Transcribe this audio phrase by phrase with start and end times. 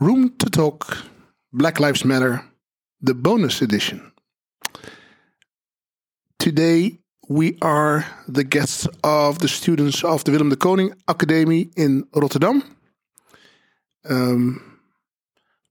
[0.00, 0.96] Room to Talk
[1.52, 2.44] Black Lives Matter,
[3.00, 4.12] the bonus edition.
[6.38, 12.04] Today, we are the guests of the students of the Willem de Kooning Academy in
[12.14, 12.62] Rotterdam.
[14.08, 14.78] Um,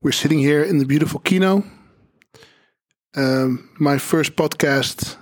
[0.01, 1.63] we're sitting here in the beautiful Kino.
[3.15, 5.15] Um, my first podcast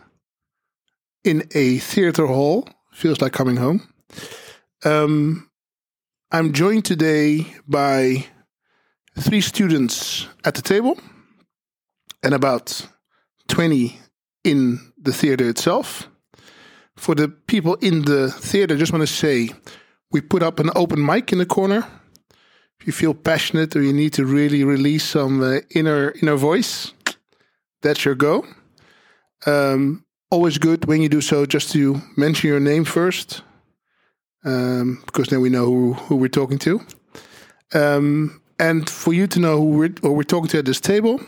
[1.24, 3.88] in a theater hall feels like coming home.
[4.84, 5.48] Um,
[6.32, 8.26] I'm joined today by
[9.20, 10.98] three students at the table
[12.24, 12.88] and about
[13.48, 14.00] 20
[14.44, 16.10] in the theater itself.
[16.96, 19.50] For the people in the theater, I just want to say
[20.12, 21.86] we put up an open mic in the corner.
[22.80, 26.94] If you feel passionate or you need to really release some uh, inner inner voice,
[27.82, 28.46] that's your go.
[29.46, 33.42] Um, always good when you do so just to mention your name first,
[34.44, 36.82] um, because then we know who, who we're talking to.
[37.74, 41.20] Um, and for you to know who we're, who we're talking to at this table,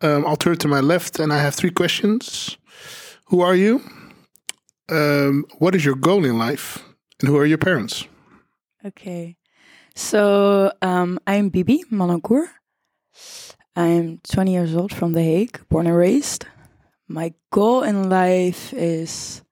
[0.00, 2.56] um, I'll turn to my left and I have three questions.
[3.26, 3.82] Who are you?
[4.90, 6.82] Um, what is your goal in life?
[7.20, 8.06] And who are your parents?
[8.84, 9.36] Okay.
[9.94, 12.48] So um, I'm Bibi Manancourt.
[13.74, 16.46] I'm 20 years old from The Hague, born and raised.
[17.08, 19.42] My goal in life is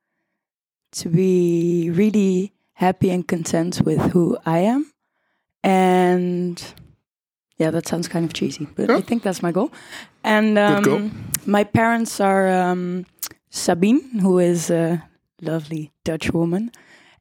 [0.92, 4.92] to be really happy and content with who I am.
[5.62, 6.62] And
[7.58, 8.96] yeah, that sounds kind of cheesy, but Yeah.
[8.96, 9.70] I think that's my goal.
[10.22, 11.10] And um, goal.
[11.46, 13.04] my parents are um,
[13.50, 15.02] Sabine, who is a
[15.40, 16.70] lovely Dutch woman,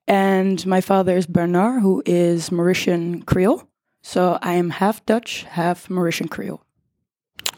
[0.07, 3.63] and my father is Bernard, who is Mauritian Creole.
[4.03, 6.61] So I am half Dutch, half Mauritian Creole.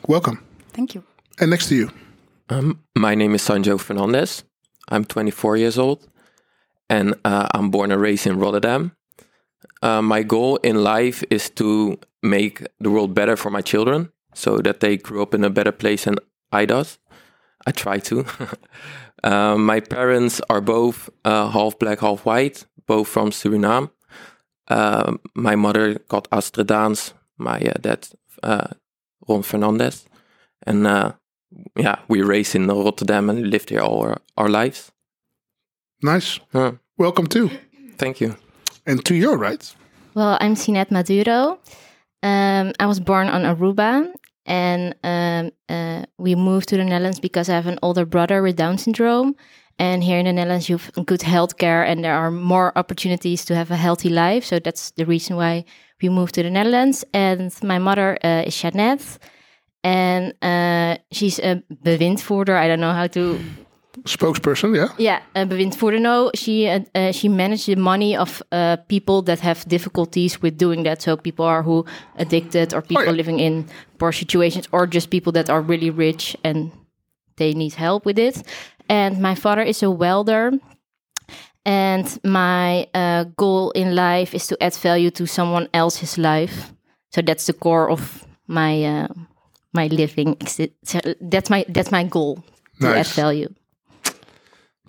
[0.07, 0.43] Welcome.
[0.73, 1.03] Thank you.
[1.39, 1.89] And next to you,
[2.49, 4.43] Um, my name is Sanjo Fernandez.
[4.89, 6.07] I'm 24 years old
[6.89, 8.91] and uh, I'm born and raised in Rotterdam.
[9.81, 11.97] Uh, my goal in life is to
[12.29, 15.71] make the world better for my children so that they grow up in a better
[15.71, 16.15] place than
[16.51, 16.99] I does.
[17.65, 18.25] I try to.
[19.23, 23.89] uh, my parents are both uh, half black, half white, both from Suriname.
[24.67, 28.07] Uh, my mother called Astrid Daans, my uh, dad
[28.43, 28.67] uh,
[29.27, 30.05] Ron Fernandez.
[30.63, 31.13] And uh,
[31.75, 34.91] yeah, we raised in Rotterdam and lived here all our, our lives.
[36.03, 36.39] nice.
[36.51, 36.73] Huh.
[36.97, 37.49] Welcome too.
[37.97, 38.35] Thank you.
[38.85, 39.75] And to your right,
[40.15, 41.59] Well, I'm Sinette Maduro.
[42.23, 44.11] Um, I was born on Aruba,
[44.45, 48.55] and um, uh, we moved to the Netherlands because I have an older brother with
[48.55, 49.35] Down syndrome.
[49.79, 53.55] And here in the Netherlands, you have good healthcare, and there are more opportunities to
[53.55, 54.43] have a healthy life.
[54.43, 55.65] So that's the reason why
[56.01, 57.05] we moved to the Netherlands.
[57.13, 59.19] And my mother uh, is Jeannette,
[59.83, 62.57] and uh, she's a bewindvoerder.
[62.57, 63.39] I don't know how to
[64.07, 64.89] spokesperson, yeah?
[64.97, 66.01] yeah, uh, bewindvoerder.
[66.01, 70.57] No, she uh, uh, she managed the money of uh, people that have difficulties with
[70.57, 71.01] doing that.
[71.01, 71.85] So people are who
[72.17, 73.11] addicted, or people yeah.
[73.11, 73.65] living in
[73.97, 76.71] poor situations, or just people that are really rich and
[77.37, 78.43] they need help with it.
[78.89, 80.51] And my father is a welder.
[81.65, 86.71] And my uh, goal in life is to add value to someone else's life.
[87.11, 89.07] So that's the core of my uh,
[89.73, 90.37] my living.
[91.19, 92.43] That's my that's my goal
[92.79, 93.53] to add value.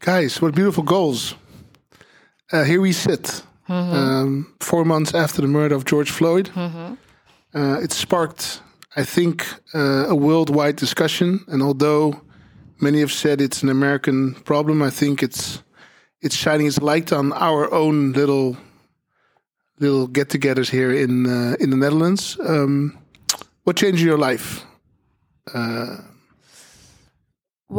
[0.01, 1.35] Guys, what beautiful goals.
[2.53, 6.51] Uh, here we sit, um, four months after the murder of George Floyd.
[7.55, 8.63] Uh, it sparked,
[8.97, 11.45] I think, uh, a worldwide discussion.
[11.49, 12.21] And although
[12.81, 15.63] many have said it's an American problem, I think it's
[16.21, 18.57] it's shining its light on our own little
[19.79, 22.39] little get-togethers here in uh, in the Netherlands.
[22.41, 22.99] Um,
[23.65, 24.65] what changed your life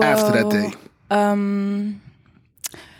[0.03, 0.74] after that day?
[1.09, 2.01] Um,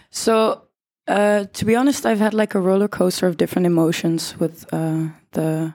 [0.10, 0.64] so,
[1.08, 5.08] uh, to be honest, I've had like a roller coaster of different emotions with uh,
[5.32, 5.74] the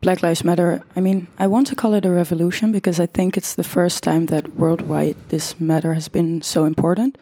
[0.00, 0.82] Black Lives Matter.
[0.96, 4.02] I mean, I want to call it a revolution because I think it's the first
[4.02, 7.18] time that worldwide this matter has been so important.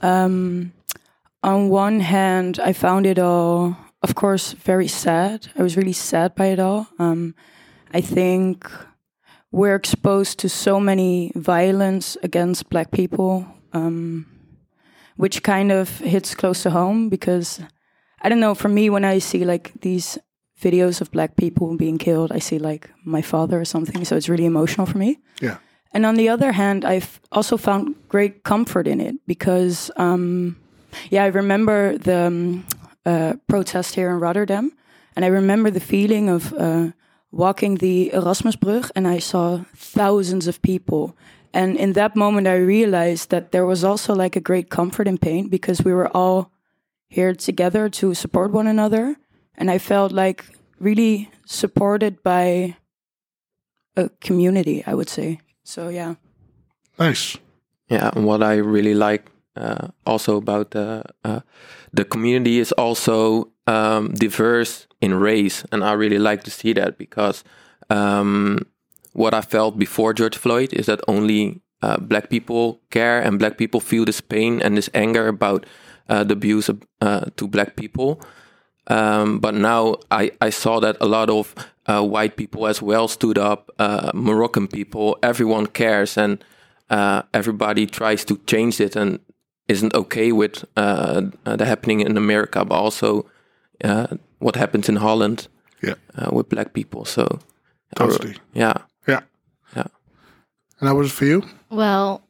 [0.00, 0.72] Um,
[1.42, 5.48] on one hand, I found it all, of course, very sad.
[5.56, 6.88] I was really sad by it all.
[6.98, 7.34] Um,
[7.92, 8.70] I think
[9.50, 14.26] we're exposed to so many violence against black people, um,
[15.18, 17.60] which kind of hits close to home because
[18.22, 18.54] I don't know.
[18.54, 20.18] For me, when I see like these
[20.60, 24.04] videos of black people being killed, I see like my father or something.
[24.04, 25.18] So it's really emotional for me.
[25.40, 25.58] Yeah.
[25.92, 30.56] And on the other hand, I've also found great comfort in it because, um,
[31.10, 32.66] yeah, I remember the um,
[33.04, 34.72] uh, protest here in Rotterdam,
[35.16, 36.92] and I remember the feeling of uh,
[37.30, 41.16] walking the Erasmusbrug, and I saw thousands of people.
[41.52, 45.18] And in that moment, I realized that there was also like a great comfort in
[45.18, 46.50] pain because we were all
[47.08, 49.16] here together to support one another,
[49.56, 50.44] and I felt like
[50.78, 52.76] really supported by
[53.96, 54.84] a community.
[54.86, 55.88] I would say so.
[55.88, 56.14] Yeah.
[56.98, 57.38] Nice.
[57.88, 61.40] Yeah, and what I really like uh, also about the uh,
[61.92, 66.98] the community is also um, diverse in race, and I really like to see that
[66.98, 67.44] because
[67.88, 68.66] um,
[69.12, 73.56] what I felt before George Floyd is that only uh, black people care and black
[73.58, 75.64] people feel this pain and this anger about
[76.08, 78.20] uh, the abuse of, uh, to black people.
[78.88, 81.54] Um, but now I, I saw that a lot of
[81.86, 86.42] uh, white people as well stood up, uh, Moroccan people, everyone cares and
[86.90, 89.20] uh, everybody tries to change it and
[89.68, 93.26] isn't okay with the happening in America, but also
[94.38, 95.48] what happens in Holland
[95.82, 95.94] Yeah.
[96.32, 97.04] with black people.
[97.04, 97.38] So,
[97.96, 98.36] Totally.
[98.54, 98.72] yeah.
[99.76, 99.82] Yeah.
[99.82, 99.86] Yeah.
[100.80, 101.42] And how was it for you?
[101.70, 102.22] Well,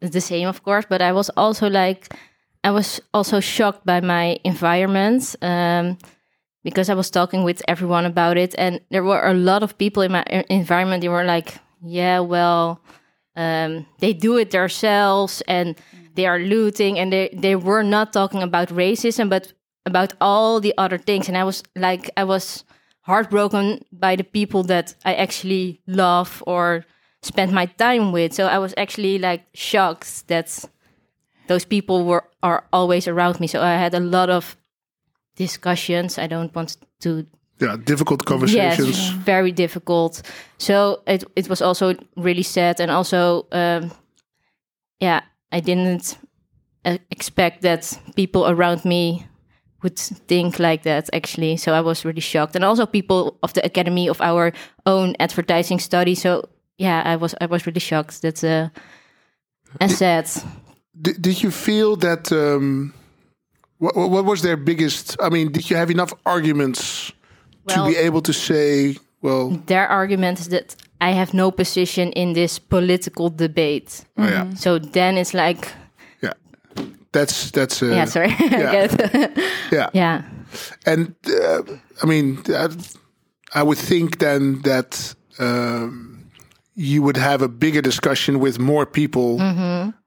[0.00, 2.14] it's the same, of course, but I was also like,
[2.64, 5.98] I was also shocked by my environment um,
[6.64, 10.02] because I was talking with everyone about it, and there were a lot of people
[10.02, 11.00] in my e- environment.
[11.00, 12.80] They were like, "Yeah, well,
[13.36, 15.76] um, they do it themselves, and
[16.14, 19.52] they are looting," and they they were not talking about racism, but
[19.86, 21.28] about all the other things.
[21.28, 22.64] And I was like, I was
[23.08, 26.84] heartbroken by the people that I actually love or
[27.22, 28.34] spend my time with.
[28.34, 30.68] So I was actually like shocked that
[31.48, 33.46] those people were are always around me.
[33.46, 34.56] So I had a lot of
[35.36, 36.18] discussions.
[36.18, 37.26] I don't want to
[37.60, 38.98] Yeah, difficult conversations.
[38.98, 40.22] Yes, very difficult.
[40.58, 43.90] So it it was also really sad, and also, um,
[45.00, 45.20] yeah,
[45.52, 46.18] I didn't
[46.84, 49.27] uh, expect that people around me
[49.82, 51.08] would think like that.
[51.12, 54.52] Actually, so I was really shocked, and also people of the academy of our
[54.84, 56.14] own advertising study.
[56.14, 56.48] So
[56.78, 58.22] yeah, I was I was really shocked.
[58.22, 58.68] That's uh,
[59.80, 60.28] and sad.
[61.00, 62.32] Did, did you feel that?
[62.32, 62.92] Um,
[63.78, 65.16] what, what was their biggest?
[65.22, 67.12] I mean, did you have enough arguments
[67.68, 72.32] to be able to say, well, Their argument is that I have no position in
[72.32, 74.04] this political debate.
[74.16, 75.72] oh yeah, So then it's like,
[77.12, 79.28] that's that's uh, yeah, sorry, I yeah.
[79.72, 79.90] yeah.
[79.92, 80.22] yeah.
[80.86, 81.62] And uh,
[82.02, 82.68] I mean, uh,
[83.54, 86.30] I would think then that um,
[86.74, 89.40] you would have a bigger discussion with more people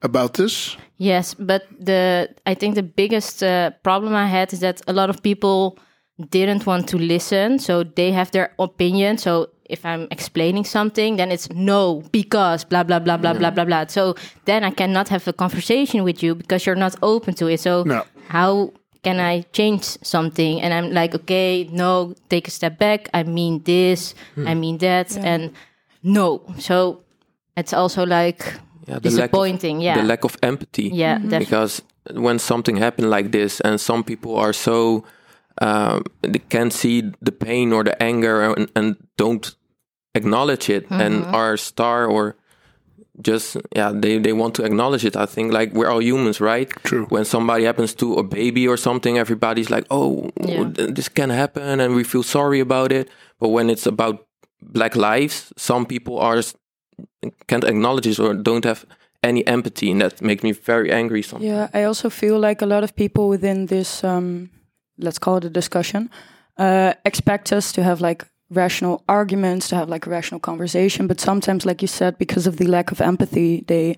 [0.01, 0.77] about this.
[0.98, 5.09] Yes, but the I think the biggest uh, problem I had is that a lot
[5.09, 5.80] of people
[6.30, 9.18] didn't want to listen, so they have their opinion.
[9.18, 13.65] So if I'm explaining something, then it's no because blah blah blah blah blah blah
[13.65, 13.85] blah.
[13.88, 14.15] So
[14.45, 17.59] then I cannot have a conversation with you because you're not open to it.
[17.59, 18.03] So No.
[18.29, 18.71] how
[19.03, 20.62] can I change something?
[20.62, 23.09] And I'm like, okay, no, take a step back.
[23.13, 24.13] I mean this,
[24.45, 25.51] I mean that, and
[26.03, 26.41] no.
[26.59, 27.01] So
[27.57, 28.44] it's also like
[28.88, 29.81] Yeah, the lack of- disappointing.
[29.81, 30.89] yeah, The lack of empathy.
[30.94, 31.39] yeah, definitely.
[31.45, 31.81] because
[32.13, 35.03] when something happened like this and some people are so
[35.62, 39.56] um, they can't see the pain or the anger and, and don't
[40.15, 42.35] acknowledge it and are star or
[43.21, 45.15] just yeah they, they want to acknowledge it.
[45.15, 46.69] I think like we're all humans right?
[46.83, 47.05] True.
[47.09, 50.63] when somebody happens to a baby or something everybody's like oh Yeah.
[50.73, 53.09] this can happen and we feel sorry about it.
[53.39, 54.25] But when it's about
[54.61, 56.41] black lives some people are
[57.47, 58.85] can't acknowledge it or don't have
[59.23, 61.45] any empathy and that makes me very angry sometimes.
[61.51, 64.49] Yeah, I also feel like a lot of people within this, um,
[64.97, 66.09] let's call it a discussion,
[66.57, 71.07] uh, expect us to have like rational arguments, to have like a rational conversation.
[71.07, 73.95] But sometimes, like you said, because of the lack of empathy, they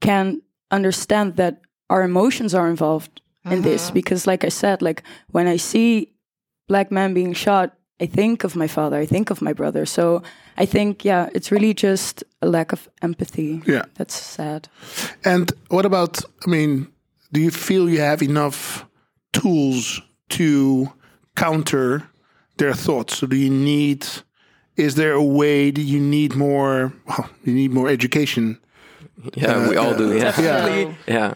[0.00, 3.62] can understand that our emotions are involved in mm-hmm.
[3.62, 3.90] this.
[3.90, 6.12] Because, like I said, like when I see
[6.68, 9.86] black men being shot, I think of my father, I think of my brother.
[9.86, 10.22] So
[10.56, 13.62] I think, yeah, it's really just a lack of empathy.
[13.64, 13.84] Yeah.
[13.94, 14.68] That's sad.
[15.24, 16.20] And what about?
[16.44, 16.88] I mean,
[17.30, 18.84] do you feel you have enough
[19.32, 20.92] tools to
[21.36, 22.02] counter
[22.62, 23.16] their thoughts?
[23.18, 24.06] So do you need?
[24.76, 25.70] Is there a way?
[25.72, 26.92] Do you need more?
[27.06, 28.58] Well, you need more education.
[29.36, 30.94] yeah we all do yeah Yeah.
[31.06, 31.34] yeah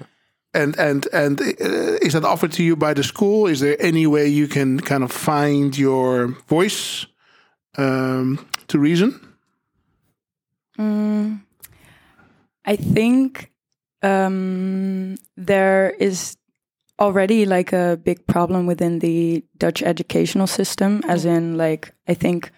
[0.54, 3.46] And and and uh, is that offered to you by the school?
[3.50, 7.06] Is there any way you can kind of find your voice
[7.78, 9.10] um, to reason?
[10.78, 11.40] Mm,
[12.72, 13.50] I think
[14.02, 15.16] um,
[15.46, 16.36] there is
[16.98, 22.50] already like a big problem within the Dutch educational system, as in, like, I think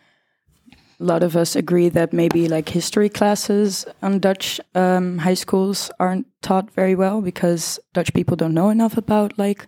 [1.01, 5.91] a lot of us agree that maybe like history classes on Dutch um, high schools
[6.01, 9.67] aren't taught very well because Dutch people don't know enough about like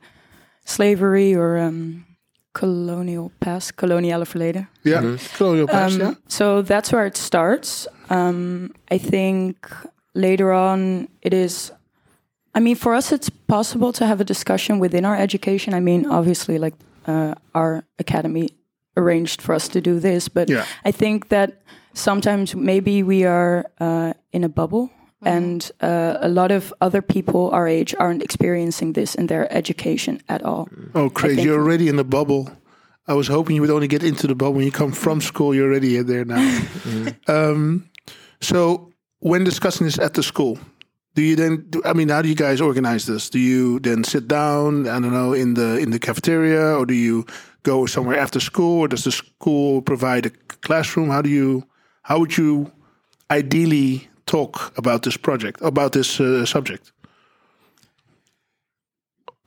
[0.65, 2.05] slavery or um,
[2.53, 4.67] colonial past, koloniale verleden.
[4.83, 5.95] Yeah, colonial past.
[5.95, 6.15] Um, yeah.
[6.27, 7.87] So that's where it starts.
[8.09, 9.69] Um, I think
[10.15, 11.73] later on it is.
[12.55, 15.75] I mean, for us, it's possible to have a discussion within our education.
[15.75, 16.75] I mean, obviously, like
[17.07, 18.49] uh, our academy
[18.97, 20.65] arranged for us to do this, but Yeah.
[20.85, 21.63] I think that
[21.95, 24.91] sometimes maybe we are uh, in a bubble
[25.23, 30.23] and uh, a lot of other people our age aren't experiencing this in their education
[30.29, 30.69] at all.
[30.95, 31.43] Oh, crazy!
[31.43, 32.49] You're already in the bubble.
[33.07, 35.55] I was hoping you would only get into the bubble when you come from school.
[35.55, 36.61] You're already there now.
[37.29, 37.91] um,
[38.41, 40.59] so, when discussing this at the school,
[41.15, 41.67] do you then?
[41.71, 43.31] Do, I mean, how do you guys organize this?
[43.31, 44.87] Do you then sit down?
[44.89, 47.27] I don't know in the in the cafeteria, or do you
[47.63, 50.31] go somewhere after school, or does the school provide a
[50.63, 51.11] classroom?
[51.11, 51.65] How do you?
[52.03, 52.71] How would you
[53.31, 56.93] ideally talk about this project, about this uh, subject?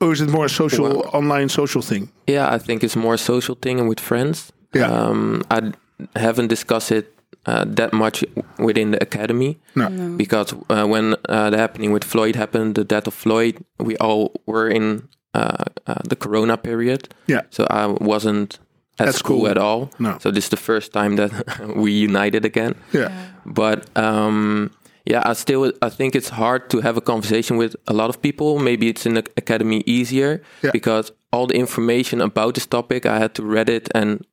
[0.00, 2.10] Or is it more a social, Well- online social thing?
[2.26, 4.52] Yeah, I think it's more a social thing and with friends.
[4.74, 4.90] Yeah.
[4.90, 5.72] Um, I
[6.16, 7.13] haven't discussed it
[7.46, 8.24] uh, that much
[8.58, 9.88] within the academy No.
[10.16, 14.32] because uh, when uh, the happening with Floyd happened, the death of Floyd, we all
[14.46, 17.08] were in uh, uh, the Corona period.
[17.26, 17.42] Yeah.
[17.50, 18.58] So I wasn't
[18.98, 19.48] at, At school, school.
[19.50, 19.90] at all.
[19.98, 20.18] No.
[20.20, 21.30] So this is the first time that
[21.76, 22.74] we united again.
[22.92, 23.10] Yeah.
[23.44, 24.70] But um,
[25.04, 28.20] yeah, I still I think it's hard to have a conversation with a lot of
[28.22, 28.58] people.
[28.58, 30.70] Maybe it's in the academy easier Yeah.
[30.72, 34.24] because all the information about this topic I had to read it and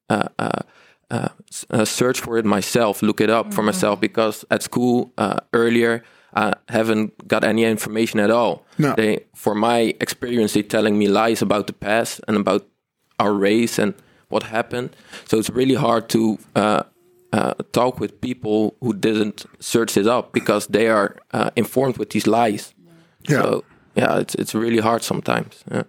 [1.11, 1.29] uh,
[1.69, 3.99] uh, search for it myself, look it up for myself.
[3.99, 6.03] Because at school uh, earlier,
[6.33, 8.65] I haven't got any information at all.
[8.77, 8.93] No.
[8.95, 12.65] They, for my experience, they're telling me lies about the past and about
[13.19, 13.93] our race and
[14.29, 14.95] what happened.
[15.25, 16.83] So it's really hard to uh,
[17.33, 22.09] uh, talk with people who didn't search it up because they are uh, informed with
[22.09, 22.73] these lies.
[23.27, 23.41] Yeah.
[23.41, 23.63] So
[23.95, 25.63] yeah, it's it's really hard sometimes.
[25.69, 25.83] Yeah.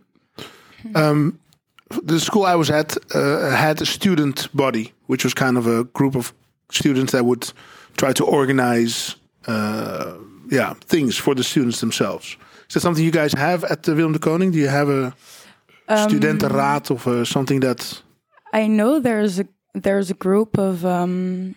[2.03, 5.85] The school I was at uh, had a student body, which was kind of a
[5.85, 6.33] group of
[6.71, 7.53] students that would
[7.97, 10.15] try to organize, uh,
[10.51, 12.37] yeah, things for the students themselves.
[12.69, 14.53] Is that something you guys have at the Willem de Kooning?
[14.53, 15.15] Do you have a
[15.89, 18.03] studentenraad of uh, something that?
[18.53, 21.55] I know there's a there's a group of um,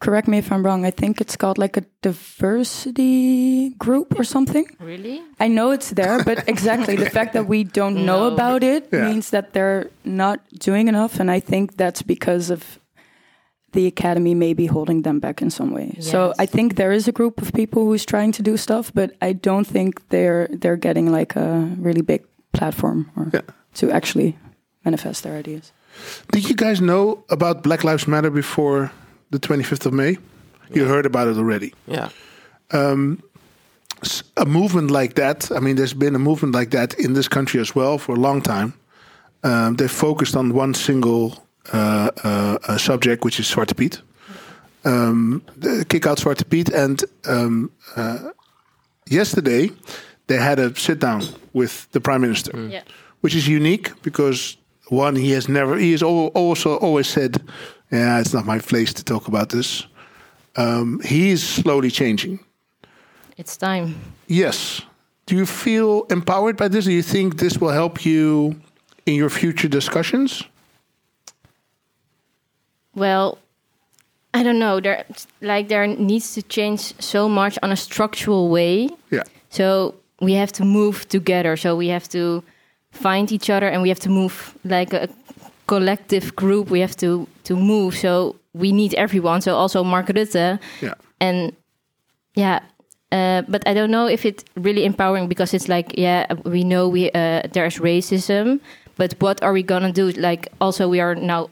[0.00, 0.84] correct me if I'm wrong.
[0.84, 4.66] I think it's called like a diversity group or something.
[4.80, 5.22] Really?
[5.40, 8.34] I know it's there, but exactly the fact that we don't know No.
[8.34, 9.08] about it Yeah.
[9.08, 12.78] means that they're not doing enough, and I think that's because of
[13.72, 15.96] the academy maybe holding them back in some way.
[16.00, 19.10] So I think there is a group of people who's trying to do stuff, but
[19.20, 22.22] I don't think they're they're getting like a really big
[22.52, 23.40] platform or Yeah.
[23.80, 24.36] to actually
[24.84, 25.72] manifest their ideas.
[26.32, 28.90] Did you guys know about Black Lives Matter before
[29.34, 30.16] the 25th of May?
[30.72, 31.72] You heard about it already.
[31.86, 32.08] Yeah.
[34.36, 35.50] a movement like that.
[35.50, 38.20] I mean, there's been a movement like that in this country as well for a
[38.20, 38.72] long time.
[39.42, 44.00] Um, they focused on one single uh, uh, uh, subject, which is Zwarte Piet.
[44.84, 45.42] Um,
[45.88, 48.30] kick out Zwarte Piet, and um, uh,
[49.08, 49.70] yesterday
[50.26, 51.22] they had a sit down
[51.52, 52.82] with the prime minister, Yeah.
[53.22, 54.56] which is unique because
[54.88, 57.40] one he has never he has also always said,
[57.94, 59.86] "Yeah, it's not my place to talk about this."
[60.56, 62.38] Um, he is slowly changing.
[63.36, 63.94] It's time.
[64.26, 64.82] Yes.
[65.26, 66.84] Do you feel empowered by this?
[66.84, 68.54] Do you think this will help you
[69.06, 70.44] in your future discussions?
[72.94, 73.38] Well,
[74.34, 74.80] I don't know.
[74.80, 75.04] There,
[75.40, 78.88] like, there needs to change so much on a structural way.
[79.10, 79.22] Yeah.
[79.50, 81.56] So we have to move together.
[81.56, 82.42] So we have to
[82.92, 85.08] find each other, and we have to move like a
[85.66, 86.70] collective group.
[86.70, 87.96] We have to to move.
[87.96, 89.40] So we need everyone.
[89.40, 90.94] So also Mark Rutte, Yeah.
[91.20, 91.52] and
[92.34, 92.60] yeah.
[93.12, 96.88] Uh, but I don't know if it's really empowering because it's like, yeah, we know
[96.88, 98.58] we uh, there's racism,
[98.96, 100.10] but what are we gonna do?
[100.10, 101.48] Like, also we are now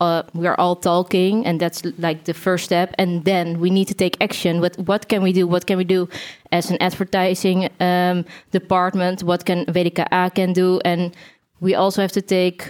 [0.00, 3.88] uh, we are all talking, and that's like the first step, and then we need
[3.88, 4.60] to take action.
[4.60, 5.46] What what can we do?
[5.46, 6.06] What can we do
[6.52, 9.22] as an advertising um, department?
[9.22, 10.80] What can WDKA can do?
[10.84, 11.16] And
[11.60, 12.68] we also have to take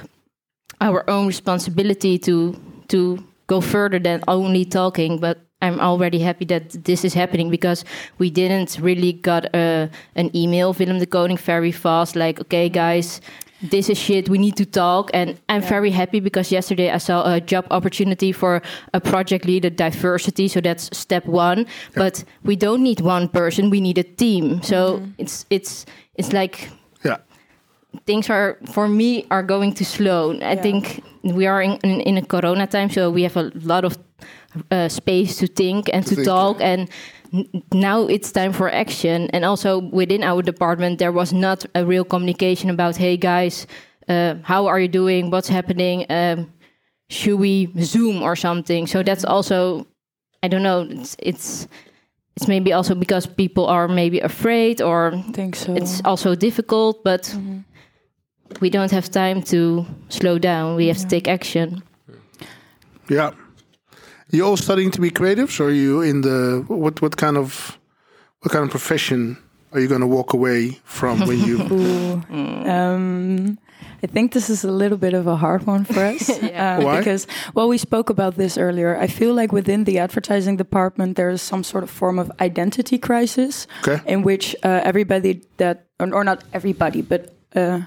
[0.80, 6.85] our own responsibility to to go further than only talking but i'm already happy that
[6.85, 7.85] this is happening because
[8.18, 13.21] we didn't really got a, an email Willem de Kooning very fast like okay guys
[13.62, 15.11] this is shit we need to talk.
[15.14, 19.71] And i'm very happy because yesterday i saw a job opportunity for a project leader
[19.71, 21.66] diversity so that's step one.
[21.95, 24.62] But we don't need one person we need a team.
[24.62, 25.11] So mm-hmm.
[25.18, 26.86] it's it's it's like Yeah.
[28.06, 30.32] Things are for me are going too slow.
[30.32, 30.62] I Yeah.
[30.62, 33.96] think we are in, in in a corona time, so we have a lot of
[34.70, 36.60] uh, space to think and to think, talk.
[36.60, 36.88] And
[37.32, 39.28] n- now it's time for action.
[39.32, 43.66] And also within our department, there was not a real communication about, hey guys,
[44.08, 45.30] uh, how are you doing?
[45.30, 46.06] What's happening?
[46.10, 46.46] Um,
[47.08, 48.86] should we Zoom or something?
[48.88, 49.86] So that's also,
[50.42, 50.86] I don't know.
[50.90, 51.68] It's it's
[52.36, 55.74] it's maybe also because people are maybe afraid or I think so.
[55.74, 57.34] it's also difficult, but
[58.60, 60.76] we don't have time to slow down.
[60.76, 61.82] We have to take action.
[63.08, 63.30] Yeah.
[64.32, 67.00] You all studying to be creatives, or are you in the what?
[67.00, 67.78] What kind of
[68.40, 69.36] what kind of profession
[69.72, 72.22] are you going to walk away from when you?
[72.66, 73.58] Um,
[74.02, 76.78] I think this is a little bit of a hard one for us Yeah.
[76.78, 76.98] uh, Why?
[76.98, 78.96] because well, we spoke about this earlier.
[78.96, 82.98] I feel like within the advertising department, there is some sort of form of identity
[82.98, 84.00] crisis Okay.
[84.06, 87.86] in which uh, everybody that, or, or not everybody, but a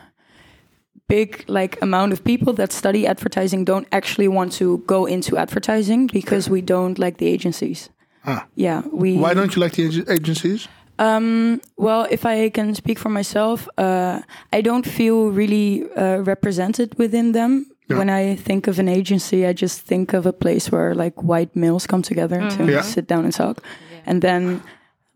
[1.09, 6.07] big like amount of people that study advertising don't actually want to go into advertising
[6.13, 7.89] because we don't like the agencies.
[8.25, 8.45] Ah.
[8.55, 9.17] Yeah, we.
[9.17, 10.67] Why don't you like the ag- agencies?
[10.99, 14.19] Um, well, if I can speak for myself, uh,
[14.57, 17.65] I don't feel really uh, represented within them.
[17.89, 17.97] Yeah.
[17.97, 21.55] When I think of an agency, I just think of a place where like white
[21.55, 22.81] males come together to Yeah.
[22.83, 23.63] sit down and talk.
[24.05, 24.61] And then,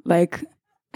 [0.06, 0.40] like,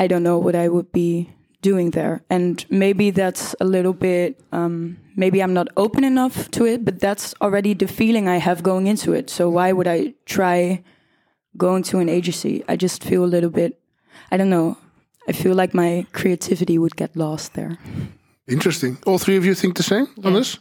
[0.04, 1.30] I don't know what I would be
[1.62, 2.22] doing there.
[2.30, 7.00] And maybe that's a little bit, um, maybe I'm not open enough to it, but
[7.00, 9.30] that's already the feeling I have going into it.
[9.30, 10.84] So why would I try
[11.58, 12.64] going to an agency?
[12.68, 13.80] I just feel a little bit,
[14.32, 14.78] I don't know.
[15.28, 17.78] I feel like my creativity would get lost there.
[18.48, 18.98] Interesting.
[19.06, 20.40] All three of you think the same on Yeah.
[20.40, 20.60] this?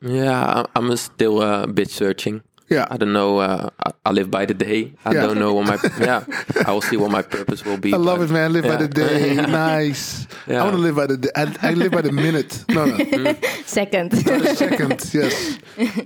[0.00, 2.40] Yeah, I- I'm still uh, a bit searching.
[2.70, 2.86] Yeah.
[2.90, 3.38] I don't know.
[3.38, 4.92] Uh, I, I live by the day.
[5.04, 5.22] I Yeah.
[5.26, 6.24] don't know what my yeah.
[6.66, 7.92] I will see what my purpose will be.
[7.94, 8.52] I love it, man.
[8.52, 9.34] Live by the day.
[9.48, 10.26] nice.
[10.46, 11.30] I want to live by the day.
[11.34, 12.64] I, I live by the minute.
[12.68, 13.34] No, no.
[13.66, 14.12] Second.
[14.14, 15.10] A second.
[15.14, 15.58] Yes.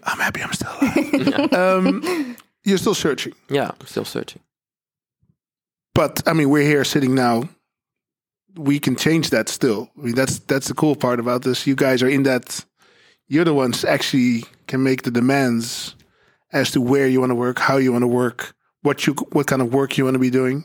[0.04, 1.52] I'm happy I'm still alive.
[1.52, 3.33] Um, you're still searching.
[3.49, 4.40] Yeah, I'm still searching.
[5.95, 7.49] But I mean, we're here sitting now.
[8.57, 9.90] We can change that still.
[9.99, 11.66] I mean, that's that's the cool part about this.
[11.66, 12.64] You guys are in that.
[13.28, 15.95] You're the ones actually can make the demands
[16.52, 19.47] as to where you want to work, how you want to work, what you what
[19.47, 20.64] kind of work you want to be doing.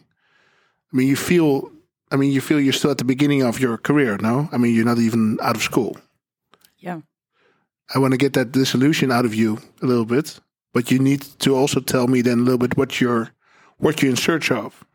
[0.94, 1.72] I mean, you feel.
[2.10, 4.18] I mean, you feel you're still at the beginning of your career.
[4.18, 5.98] No, I mean, you're not even out of school.
[6.78, 7.02] Yeah.
[7.94, 10.40] I want to get that disillusion out of you a little bit,
[10.74, 13.32] but you need to also tell me then a little bit what you're
[13.78, 14.86] what you're in search of.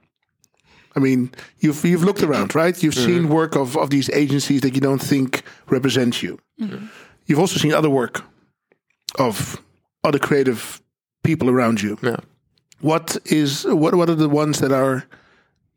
[0.95, 2.81] I mean, you've you've looked around, right?
[2.83, 3.07] You've mm-hmm.
[3.07, 6.39] seen work of, of these agencies that you don't think represent you.
[6.61, 6.87] Mm-hmm.
[7.27, 8.25] You've also seen other work
[9.19, 9.63] of
[10.05, 10.82] other creative
[11.23, 11.99] people around you.
[12.03, 12.17] Yeah.
[12.81, 15.05] What is what what are the ones that are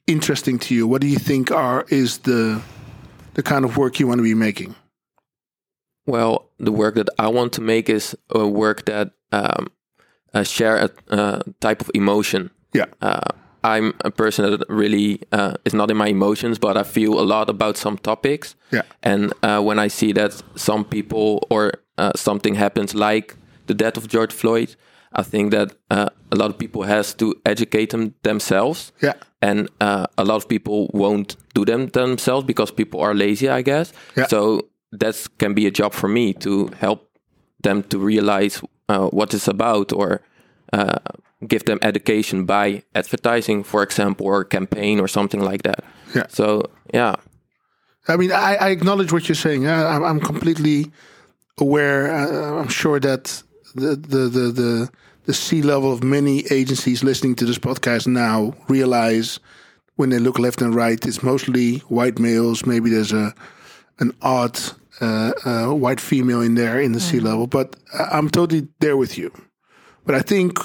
[0.08, 0.88] interesting to you?
[0.88, 2.62] What do you think are is the
[3.34, 4.76] the kind of work you want to be making?
[6.08, 9.72] Well, the work that I want to make is a work that um,
[10.34, 12.52] uh, share a uh, type of emotion.
[12.74, 12.86] Yeah.
[13.02, 13.22] Uh,
[13.64, 17.26] I'm a person that really uh, is not in my emotions, but I feel a
[17.26, 18.56] lot about some topics.
[18.72, 18.84] Yeah.
[19.02, 23.98] And uh, when I see that some people or uh, something happens, like the death
[23.98, 24.76] of George Floyd,
[25.15, 28.91] I think that uh, a lot of people has to educate them themselves.
[29.01, 29.13] Yeah.
[29.41, 33.62] And uh, a lot of people won't do them themselves because people are lazy, I
[33.62, 33.93] guess.
[34.17, 34.28] Yeah.
[34.28, 37.10] So that can be a job for me to help
[37.62, 40.21] them to realize uh, what it's about or
[40.73, 40.99] uh,
[41.47, 45.84] give them education by advertising, for example, or campaign or something like that.
[46.13, 46.28] Yeah.
[46.30, 47.15] So yeah,
[48.08, 49.67] I mean, I, I acknowledge what you're saying.
[49.67, 50.91] I, I'm, completely
[51.58, 52.12] aware.
[52.12, 53.41] Uh, I'm sure that
[53.76, 54.90] the the the the,
[55.26, 59.40] the C-level of many agencies listening to this podcast now realize
[59.96, 62.66] when they look left and right, it's mostly white males.
[62.66, 63.34] Maybe there's a
[64.00, 64.60] an odd
[65.02, 67.76] uh, uh, white female in there in the C-level, but
[68.12, 69.32] I'm totally there with you.
[70.06, 70.58] But I think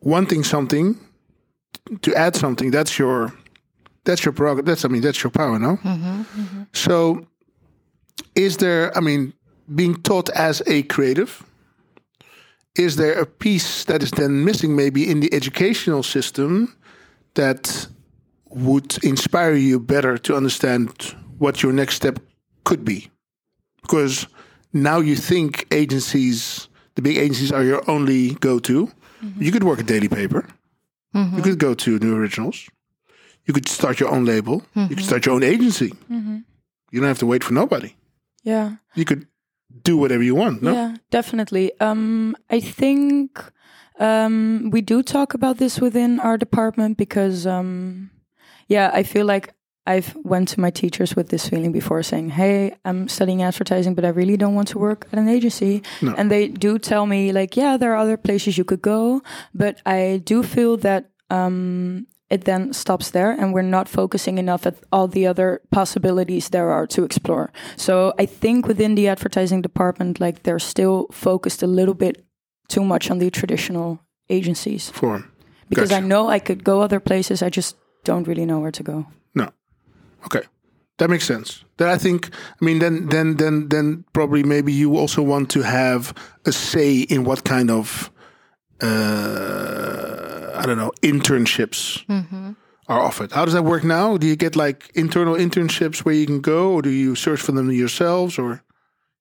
[0.00, 0.96] wanting something
[2.02, 3.32] to add something that's your
[4.04, 4.66] that's your prerogative.
[4.66, 5.78] That's I mean that's your power, no?
[6.72, 7.26] So,
[8.34, 8.96] is there?
[8.96, 9.32] I mean,
[9.74, 11.44] being taught as a creative,
[12.78, 16.76] is there a piece that is then missing, maybe in the educational system,
[17.34, 17.88] that
[18.50, 22.18] would inspire you better to understand what your next step
[22.64, 23.10] could be?
[23.82, 24.26] Because
[24.72, 28.86] now you think agencies, the big agencies, are your only go-to.
[29.22, 29.42] Mm-hmm.
[29.42, 30.46] You could work a daily paper.
[31.14, 31.36] Mm-hmm.
[31.36, 32.68] You could go to New Originals.
[33.46, 34.62] You could start your own label.
[34.74, 35.06] You could mm-hmm.
[35.06, 35.92] start your own agency.
[36.10, 37.94] You don't have to wait for nobody.
[38.44, 38.76] Yeah.
[38.94, 39.26] You could
[39.82, 40.62] do whatever you want.
[40.62, 41.72] No, Yeah, definitely.
[41.80, 43.42] Um, I think
[43.98, 48.10] um, we do talk about this within our department because, um,
[48.68, 49.54] yeah, I feel like
[49.86, 54.04] I've went to my teachers with this feeling before, saying, "Hey, I'm studying advertising, but
[54.04, 56.14] I really don't want to work at an agency." No.
[56.14, 59.22] And they do tell me, like, "Yeah, there are other places you could go,"
[59.54, 61.10] but I do feel that.
[61.30, 66.48] Um, it then stops there and we're not focusing enough at all the other possibilities
[66.50, 67.50] there are to explore.
[67.76, 72.24] So I think within the advertising department, like they're still focused a little bit
[72.68, 75.30] too much on the traditional agencies form.
[75.68, 77.42] because I know I could go other places.
[77.42, 79.06] I just don't really know where to go.
[79.34, 79.48] No.
[80.26, 80.42] Okay.
[80.98, 81.64] That makes sense.
[81.76, 82.28] Then I think
[82.60, 86.12] I mean then then then then probably maybe you also want to have
[86.44, 88.10] a say in what kind of
[88.80, 90.17] uh,
[90.58, 92.52] I don't know internships mm-hmm.
[92.88, 93.32] are offered.
[93.32, 94.16] How does that work now?
[94.16, 97.52] Do you get like internal internships where you can go, or do you search for
[97.52, 98.62] them yourselves, or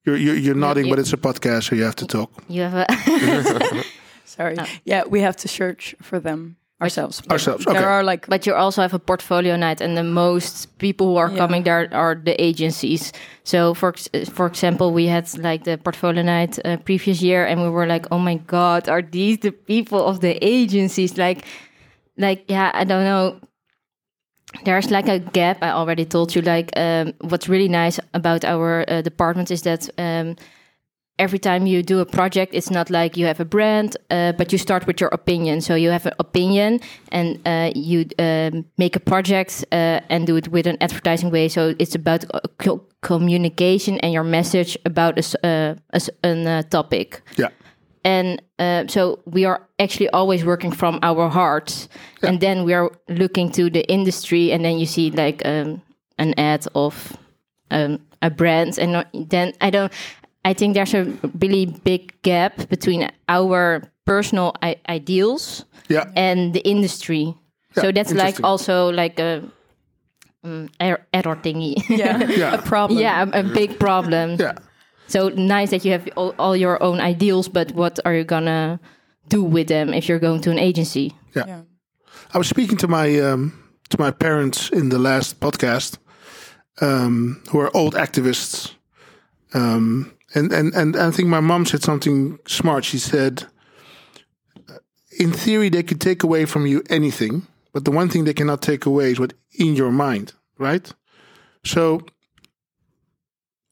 [0.05, 2.31] you're you're, you're nodding, you- but it's a podcast, so you have to talk.
[2.47, 3.83] You have a
[4.25, 4.57] Sorry.
[4.83, 7.21] Yeah, we have to search for them ourselves.
[7.21, 10.77] But Ourselves, There are like But you also have a portfolio night, and the most
[10.77, 11.37] people who are Yeah.
[11.37, 13.11] coming there are the agencies.
[13.43, 13.93] So, for
[14.33, 18.05] for example, we had like the portfolio night uh, previous year, and we were like,
[18.11, 21.45] "Oh my god, are these the people of the agencies?" Like,
[22.17, 23.39] like yeah, I don't know.
[24.63, 25.57] There's like a gap.
[25.61, 26.41] I already told you.
[26.41, 29.89] Like, um, what's really nice about our uh, department is that.
[29.97, 30.35] Um,
[31.19, 34.51] every time you do a project, it's not like you have a brand, uh, but
[34.51, 35.61] you start with your opinion.
[35.61, 36.79] So you have an opinion
[37.11, 41.49] and uh, you um, make a project uh, and do it with an advertising way.
[41.49, 46.61] So it's about uh, co- communication and your message about a, uh, a an, uh,
[46.69, 47.21] topic.
[47.37, 47.49] Yeah,
[48.03, 51.89] And uh, so we are actually always working from our hearts.
[52.21, 55.81] And then we are looking to the industry, and then you see like um,
[56.17, 57.17] an ad of
[57.71, 58.79] um, a brand.
[58.79, 59.91] And not- then I don't,
[60.45, 61.03] I think there's a
[61.39, 67.35] really big gap between our personal I- ideals yeah, and the industry.
[67.75, 69.43] Yeah, so that's like also like a
[70.43, 71.75] um, error, error thingy.
[71.89, 72.53] yeah, Yeah.
[72.53, 72.99] a problem.
[72.99, 74.37] yeah, a, a big problem.
[74.39, 74.53] yeah.
[75.09, 78.79] So nice that you have all, all your own ideals, but what are you gonna
[79.29, 81.13] do with them if you're going to an agency?
[81.35, 81.61] Yeah.
[82.33, 83.53] I was speaking to my um,
[83.89, 85.97] to my parents in the last podcast,
[86.81, 88.73] um, who are old activists,
[89.53, 92.85] um, and, and and I think my mom said something smart.
[92.85, 93.45] She said,
[95.19, 98.61] "In theory, they could take away from you anything, but the one thing they cannot
[98.61, 100.93] take away is what in your mind, right?
[101.63, 102.01] So."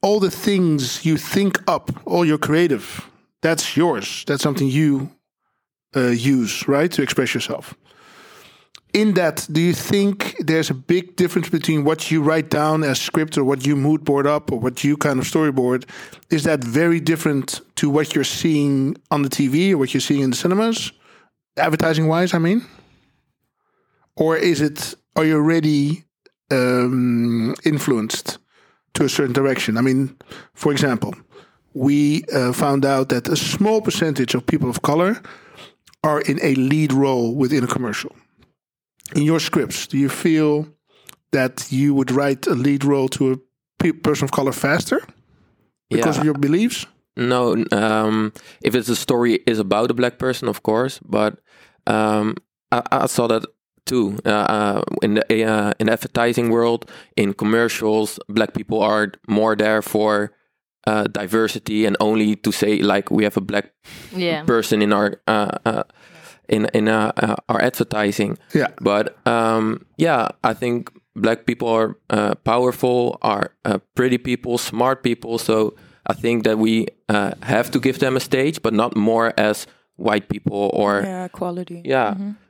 [0.02, 3.10] All the things you think up, all your creative,
[3.42, 4.24] that's yours.
[4.26, 5.10] That's something you
[5.96, 7.74] uh, use, right, to express yourself
[8.92, 13.00] in that, do you think there's a big difference between what you write down as
[13.00, 15.84] script or what you mood board up or what you kind of storyboard?
[16.30, 20.22] Is that very different to what you're seeing on the TV or what you're seeing
[20.22, 20.92] in the cinemas,
[21.58, 22.32] advertising wise?
[22.32, 22.64] I mean,
[24.16, 24.94] or is it?
[25.14, 26.04] Are you already
[26.50, 28.38] um, influenced
[28.94, 29.76] to a certain direction?
[29.76, 30.16] I mean,
[30.54, 31.14] for example,
[31.74, 35.20] we uh, found out that a small percentage of people of color
[36.02, 38.14] are in a lead role within a commercial
[39.14, 40.66] in your scripts, do you feel
[41.32, 43.36] that you would write a lead role to a
[43.78, 45.00] pe- person of color faster
[45.90, 46.20] because yeah.
[46.20, 46.86] of your beliefs?
[47.16, 51.38] No, um, if it's a story is about a black person, of course, but
[51.86, 52.36] um,
[52.70, 53.44] I, I saw that
[53.86, 58.18] too uh, uh, in the uh, in the advertising world, in commercials.
[58.28, 60.32] Black people are more there for
[60.86, 63.72] uh, diversity and only to say like we have a black
[64.14, 64.44] Yeah.
[64.44, 65.82] person in our uh, uh,
[66.48, 68.38] in in uh, uh, our advertising.
[68.54, 74.58] Yeah, But um, yeah, I think black people are uh, powerful, are uh, pretty people,
[74.58, 75.38] smart people.
[75.38, 75.74] So
[76.10, 79.66] I think that we uh, have to give them a stage, but not more as
[79.96, 81.82] white people or yeah, Yeah, quality.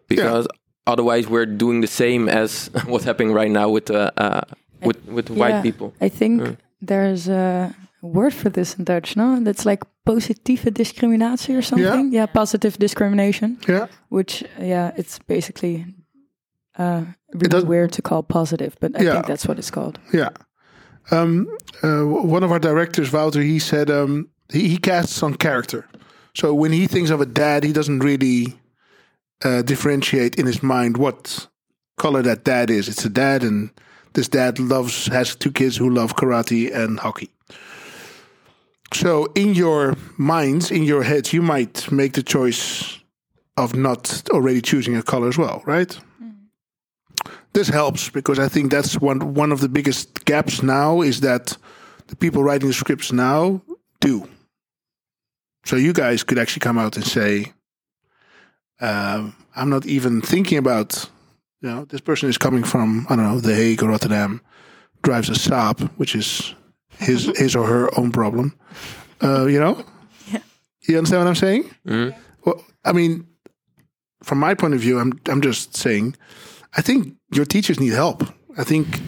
[0.08, 0.46] because
[0.86, 4.40] otherwise we're doing the same as what's happening right now with the uh,
[4.82, 5.62] with with the white Yeah.
[5.62, 5.92] people.
[6.00, 6.56] I think Mm.
[6.86, 9.40] there's a word for this in Dutch, no?
[9.40, 12.12] That's like positive discriminatie or something.
[12.12, 15.84] Yeah, positive discrimination, yeah, which yeah, it's basically
[16.78, 17.04] uh,
[17.34, 19.12] really weird to call positive, but I Yeah.
[19.12, 19.98] think that's what it's called.
[20.12, 20.28] yeah.
[21.10, 21.46] Um,
[21.84, 25.86] uh, one of our directors, Wouter, he said um, he, he casts on character.
[26.34, 28.58] So when he thinks of a dad, he doesn't really
[29.44, 31.46] uh, differentiate in his mind what
[31.96, 32.88] color that dad is.
[32.88, 33.70] It's a dad, and
[34.14, 37.30] this dad loves has two kids who love karate and hockey.
[38.94, 42.98] So in your minds, in your heads, you might make the choice
[43.56, 45.98] of not already choosing a color as well, right?
[47.52, 51.56] This helps because I think that's one one of the biggest gaps now is that
[52.08, 53.62] the people writing the scripts now
[54.00, 54.28] do.
[55.64, 57.54] So you guys could actually come out and say,
[58.80, 61.10] um, "I'm not even thinking about,
[61.62, 64.42] you know, this person is coming from I don't know The Hague or Rotterdam,
[65.02, 66.54] drives a Saab, which is
[66.98, 68.52] his his or her own problem.
[69.22, 69.82] Uh, you know,
[70.32, 70.40] Yeah.
[70.88, 71.64] you understand what I'm saying?
[71.86, 72.14] Mhm.
[72.44, 73.26] Well, I mean,
[74.22, 76.14] from my point of view, I'm I'm just saying,
[76.78, 78.22] I think your teachers need help.
[78.58, 79.00] I think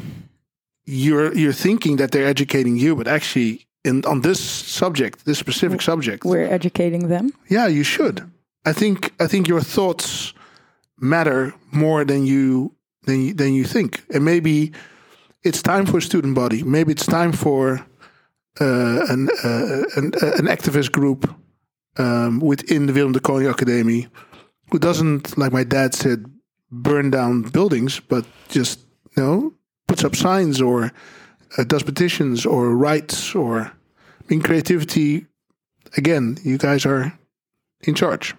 [0.87, 5.83] you're you're thinking that they're educating you, but actually, in on this subject, this specific
[5.83, 7.33] subject, We're educating them.
[7.51, 8.23] yeah, you should.
[8.67, 10.35] I think I think your thoughts
[11.01, 12.73] matter more than you
[13.07, 14.73] than you, than you think, and maybe
[15.43, 16.63] it's time for a student body.
[16.63, 17.87] Maybe it's time for
[18.61, 21.33] uh, an, uh, an uh, an activist group
[21.97, 24.09] um, within the Willem de Kooning Academy
[24.71, 26.27] who doesn't, like my dad said,
[26.71, 28.81] burn down buildings, but just
[29.17, 29.53] you know
[29.87, 30.93] puts up signs or
[31.57, 33.73] uh, does petitions or writes or I
[34.29, 35.27] mean creativity.
[35.97, 37.19] Again, you guys are
[37.83, 38.35] in charge,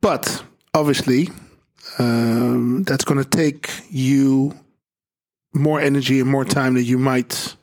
[0.00, 1.28] but obviously
[1.98, 4.54] um, that's going to take you
[5.58, 7.56] more energy and more time than you might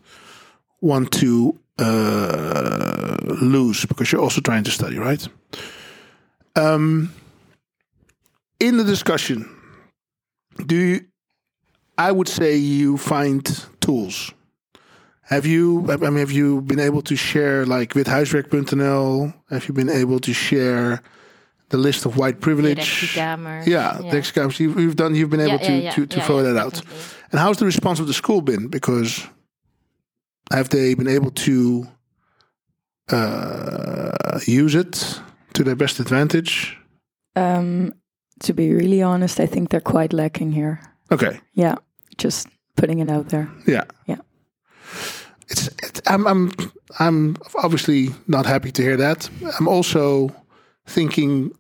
[0.82, 5.28] want to uh, lose because you're also trying to study, right?
[6.56, 7.14] Um,
[8.60, 9.50] in the discussion,
[10.66, 11.06] do you,
[11.98, 14.32] I would say you find tools.
[15.24, 15.90] Have you?
[15.90, 19.34] I mean, have you been able to share like with huiswerk.nl?
[19.50, 21.02] Have you been able to share
[21.74, 22.78] the list of white privilege?
[22.78, 23.66] Directiekamers.
[23.68, 24.12] Yeah, yeah.
[24.12, 24.60] Directiekamers.
[24.60, 25.16] You've, you've done.
[25.16, 25.92] You've been able Yeah, to yeah, yeah.
[25.96, 26.74] to, to Yeah, follow yeah, that out.
[26.74, 27.18] definitely.
[27.32, 28.68] And how's the response of the school been?
[28.70, 29.28] Because
[30.52, 31.88] have they been able to
[33.12, 35.20] uh, use it
[35.54, 36.78] to their best advantage?
[37.36, 37.94] Um,
[38.42, 40.80] to be really honest, I think they're quite lacking here.
[41.12, 41.40] Okay.
[41.54, 41.76] Yeah,
[42.18, 43.50] just putting it out there.
[43.68, 43.84] Yeah.
[44.06, 44.18] Yeah.
[45.50, 46.52] It's, it's I'm I'm
[47.00, 49.30] I'm obviously not happy to hear that.
[49.60, 50.30] I'm also
[50.88, 51.52] thinking,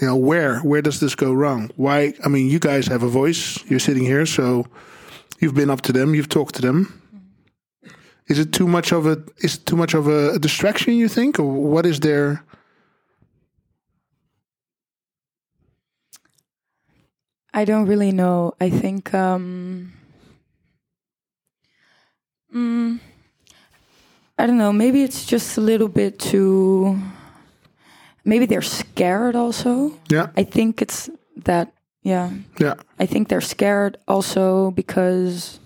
[0.00, 1.70] you know, where where does this go wrong?
[1.76, 2.14] Why?
[2.24, 3.62] I mean, you guys have a voice.
[3.68, 4.66] You're sitting here, so
[5.40, 6.14] you've been up to them.
[6.14, 7.02] You've talked to them.
[8.28, 10.94] Is it too much of a is too much of a, distraction?
[10.94, 12.44] You think, or what is there?
[17.52, 18.54] I don't really know.
[18.60, 19.92] I think um
[22.54, 23.00] mm,
[24.38, 26.98] I don't know, maybe it's just a little bit too
[28.24, 29.92] maybe they're scared also.
[30.12, 30.28] Yeah.
[30.36, 31.10] I think it's
[31.44, 32.30] that yeah.
[32.58, 32.74] Yeah.
[32.98, 35.58] I think they're scared also because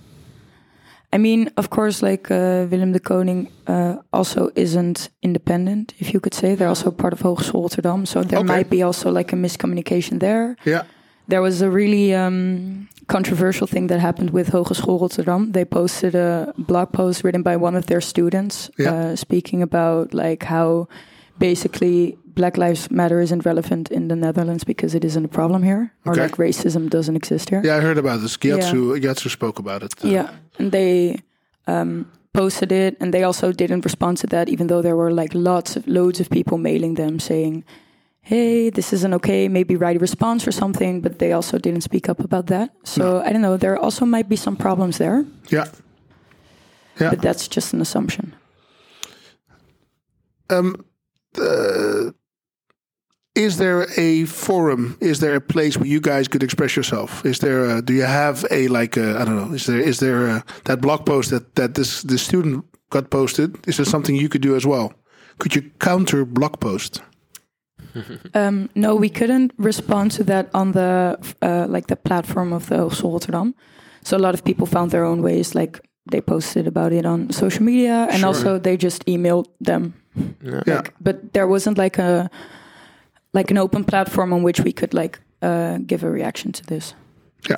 [1.13, 6.19] I mean, of course, like uh, Willem de Kooning uh, also isn't independent, if you
[6.19, 6.57] could say.
[6.57, 8.49] They're also part of Hogeschool Rotterdam, so there Okay.
[8.49, 10.57] might be also like a miscommunication there.
[10.65, 10.83] Yeah.
[11.29, 15.53] There was a really um, controversial thing that happened with Hogeschool Rotterdam.
[15.53, 18.93] They posted a blog post written by one of their students, Yeah.
[19.13, 20.89] uh, speaking about like how
[21.39, 25.93] basically Black Lives Matter isn't relevant in the Netherlands because it isn't a problem here,
[26.05, 26.23] or Okay.
[26.23, 27.63] like racism doesn't exist here.
[27.65, 28.37] Yeah, I heard about this.
[28.37, 29.93] Gyatso Gyatso spoke about it.
[30.05, 31.17] Uh, Yeah, and they
[31.67, 35.31] um, posted it, and they also didn't respond to that, even though there were like
[35.35, 37.65] lots of loads of people mailing them saying,
[38.21, 39.49] "Hey, this isn't okay.
[39.49, 42.71] Maybe write a response or something." But they also didn't speak up about that.
[42.85, 43.57] So I don't know.
[43.57, 45.67] There also might be some problems there, Yeah.
[47.01, 47.11] Yeah.
[47.11, 48.35] but that's just an assumption.
[50.51, 50.75] Um,
[51.39, 52.11] uh,
[53.35, 54.97] is there a forum?
[55.01, 57.25] Is there a place where you guys could express yourself?
[57.25, 57.65] Is there?
[57.79, 58.97] A, do you have a like?
[58.99, 59.55] I I don't know.
[59.55, 59.81] Is there?
[59.89, 63.57] Is there a, that blog post that that this the student got posted?
[63.67, 64.93] Is there something you could do as well?
[65.39, 67.03] Could you counter blog post?
[68.35, 72.77] Um, no, we couldn't respond to that on the uh, like the platform of the
[72.77, 73.55] Hogeschool Rotterdam.
[74.03, 75.79] So a lot of people found their own ways, like
[76.11, 78.29] they posted about it on social media, and Sure.
[78.29, 79.93] also they just emailed them.
[80.43, 80.63] Yeah.
[80.67, 80.83] Yeah.
[81.01, 82.29] But there wasn't like a
[83.35, 86.95] like an open platform on which we could like uh, give a reaction to this.
[87.47, 87.57] So,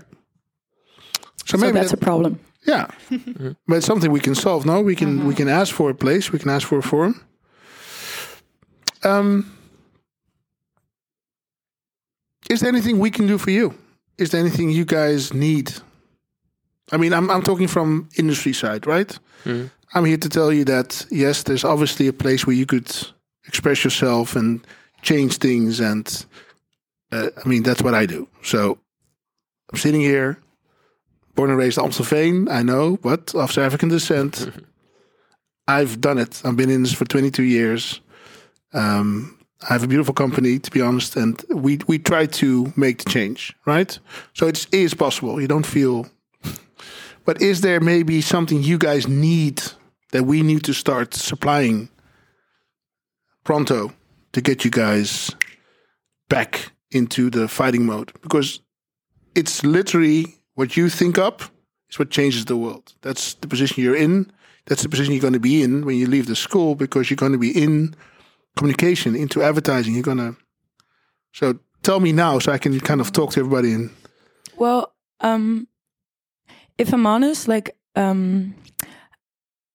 [1.47, 2.39] So maybe that's that- a problem.
[2.67, 2.87] yeah,
[3.69, 4.67] but it's something we can solve.
[4.67, 6.33] No, we can we can ask for a place.
[6.33, 7.15] We can ask for a forum.
[9.05, 9.45] Um,
[12.51, 13.75] is there anything we can do for you?
[14.19, 15.73] Is there anything you guys need?
[16.93, 19.19] I mean, I'm I'm talking from industry side, right?
[19.45, 19.71] Mm.
[19.95, 22.91] I'm here to tell you that yes, there's obviously a place where you could
[23.47, 24.61] express yourself and
[25.02, 26.26] change things, and
[27.12, 28.28] uh, I mean that's what I do.
[28.42, 28.78] So
[29.72, 30.38] I'm sitting here,
[31.35, 32.50] born and raised Amstelveen.
[32.50, 34.50] I know, but of South African descent.
[35.68, 36.42] I've done it.
[36.44, 38.00] I've been in this for 22 years.
[38.72, 39.37] Um,
[39.68, 43.11] I have a beautiful company, to be honest, and we we try to make the
[43.11, 43.98] change, right?
[44.35, 45.40] So it is possible.
[45.40, 46.06] You don't feel.
[47.24, 49.62] But is there maybe something you guys need
[50.12, 51.88] that we need to start supplying
[53.42, 53.92] pronto
[54.37, 55.35] to get you guys
[56.29, 58.12] back into the fighting mode?
[58.20, 58.61] Because
[59.35, 61.42] it's literally what you think up
[61.88, 62.92] is what changes the world.
[63.01, 64.31] That's the position you're in.
[64.66, 67.16] That's the position you're going to be in when you leave the school because you're
[67.16, 67.94] going to be in
[68.57, 69.94] communication, into advertising.
[69.94, 70.37] You're going to.
[71.33, 73.90] So tell me now so I can kind of talk to everybody and
[74.59, 75.66] Well, um,
[76.77, 78.55] if I'm honest, like um,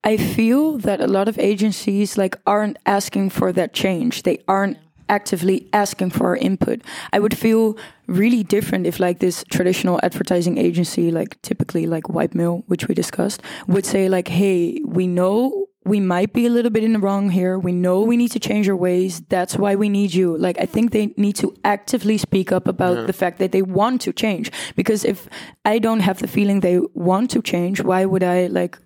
[0.03, 4.23] I feel that a lot of agencies like aren't asking for that change.
[4.23, 4.77] They aren't
[5.09, 6.81] actively asking for our input.
[7.13, 12.33] I would feel really different if like this traditional advertising agency, like typically like White
[12.33, 16.69] Mill, which we discussed, would say like, "Hey, we know we might be a little
[16.69, 17.57] bit in the wrong here.
[17.57, 19.21] We know we need to change our ways.
[19.29, 20.37] That's why we need you.
[20.37, 24.01] Like, I think they need to actively speak up about the fact that they want
[24.01, 24.51] to change.
[24.75, 25.27] Because if
[25.65, 28.77] I don't have the feeling they want to change, why would I like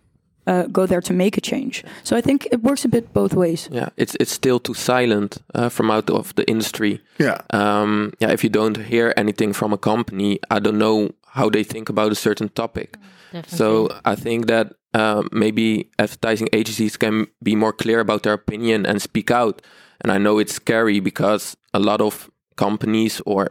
[0.48, 1.84] uh, go there to make a change?
[2.04, 3.70] So I think it works a bit both ways.
[3.72, 7.02] Yeah, it's it's still too silent uh, from out of the industry.
[7.20, 7.42] Yeah.
[7.50, 11.64] Um, yeah, if you don't hear anything from a company, I don't know how they
[11.64, 12.98] think about a certain topic.
[13.34, 13.58] Definitely.
[13.58, 18.86] So I think that um, maybe advertising agencies can be more clear about their opinion
[18.86, 19.62] and speak out.
[20.02, 23.48] And I know it's scary because a lot of companies or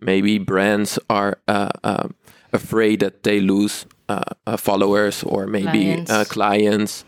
[0.00, 2.08] maybe brands are uh, uh,
[2.52, 6.10] afraid that they lose uh, uh, followers or maybe Clients.
[6.10, 7.04] Uh, clients.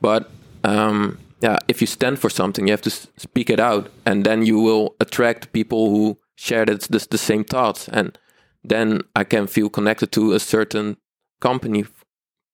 [0.00, 0.30] but
[0.64, 4.24] um, yeah, if you stand for something, you have to s- speak it out, and
[4.24, 8.18] then you will attract people who share that, the, the same thoughts, and
[8.62, 10.96] then I can feel connected to a certain
[11.40, 11.84] company,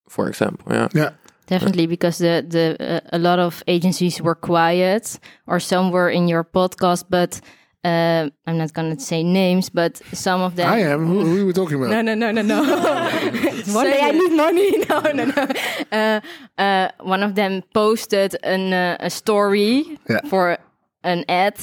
[0.09, 0.73] for example.
[0.73, 0.87] Yeah.
[0.93, 1.09] Yeah.
[1.47, 6.27] Definitely, because the the uh, a lot of agencies were quiet, or some were in
[6.27, 7.39] your podcast, but
[7.87, 10.69] uh, I'm not gonna say names, but some of them.
[10.69, 11.05] I am.
[11.07, 11.89] Who, who are we talking about?
[11.89, 12.59] No, no, no, no, no.
[13.81, 14.67] one day I need money.
[14.89, 15.47] No, no, no.
[15.91, 16.19] Uh,
[16.61, 20.21] uh, one of them posted an, uh, a story Yeah.
[20.29, 20.57] for
[21.03, 21.55] an ad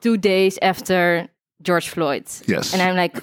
[0.00, 1.28] two days after
[1.62, 2.24] George Floyd.
[2.46, 2.72] Yes.
[2.72, 3.16] And I'm like,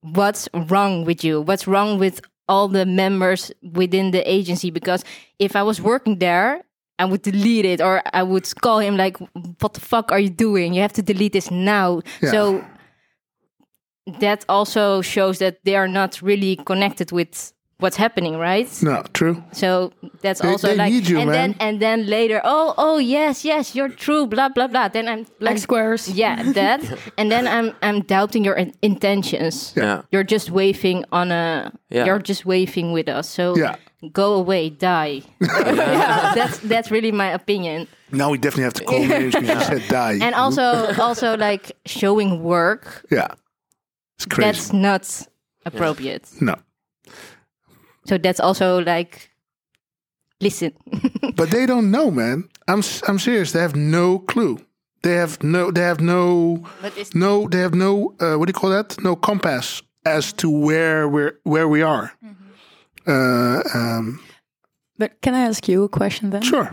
[0.00, 1.40] what's wrong with you?
[1.42, 4.70] What's wrong with all the members within the agency?
[4.70, 5.04] Because
[5.38, 6.62] if I was working there,
[6.98, 9.16] I would delete it or I would call him like,
[9.60, 10.74] what the fuck are you doing?
[10.74, 12.02] You have to delete this now.
[12.22, 12.30] Yeah.
[12.30, 12.64] So
[14.20, 18.68] that also shows that they are not really connected with what's happening, right?
[18.82, 19.42] No, true.
[19.52, 21.50] So that's They- also they like, need you, and man.
[21.50, 24.88] then and then later, oh, oh, yes, yes, you're true, blah blah blah.
[24.88, 26.08] Then I'm Like squares.
[26.08, 26.80] yeah, that,
[27.18, 29.72] and then I'm I'm doubting your in- intentions.
[29.76, 30.02] Yeah.
[30.12, 31.72] You're just waving on a.
[31.90, 32.04] Yeah.
[32.06, 33.28] You're just waving with us.
[33.28, 33.76] So Yeah.
[34.12, 35.22] Go away, die.
[35.40, 37.86] yeah, that's that's really my opinion.
[38.10, 40.18] Now we definitely have to call names because you said die.
[40.20, 43.04] And also also like showing work.
[43.10, 43.28] yeah.
[44.16, 44.46] It's crazy.
[44.46, 45.28] That's not
[45.66, 46.28] appropriate.
[46.40, 46.54] no.
[48.06, 49.30] So that's also like,
[50.40, 50.72] listen.
[51.36, 52.48] But they don't know, man.
[52.68, 53.52] I'm I'm serious.
[53.52, 54.58] They have no clue.
[55.02, 55.70] They have no.
[55.72, 56.64] They have no.
[57.14, 57.48] No.
[57.48, 58.14] They have no.
[58.20, 58.96] Uh, what do you call that?
[59.02, 62.12] No compass as to where we're where we are.
[63.06, 64.20] Uh, um,
[64.98, 66.42] But can I ask you a question then?
[66.42, 66.70] sure.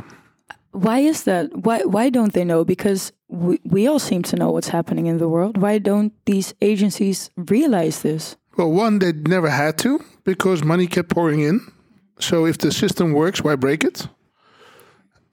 [0.73, 1.49] Why is that?
[1.65, 2.63] Why why don't they know?
[2.63, 5.57] Because we, we all seem to know what's happening in the world.
[5.57, 8.37] Why don't these agencies realize this?
[8.57, 11.59] Well, one, they never had to because money kept pouring in.
[12.19, 14.07] So if the system works, why break it?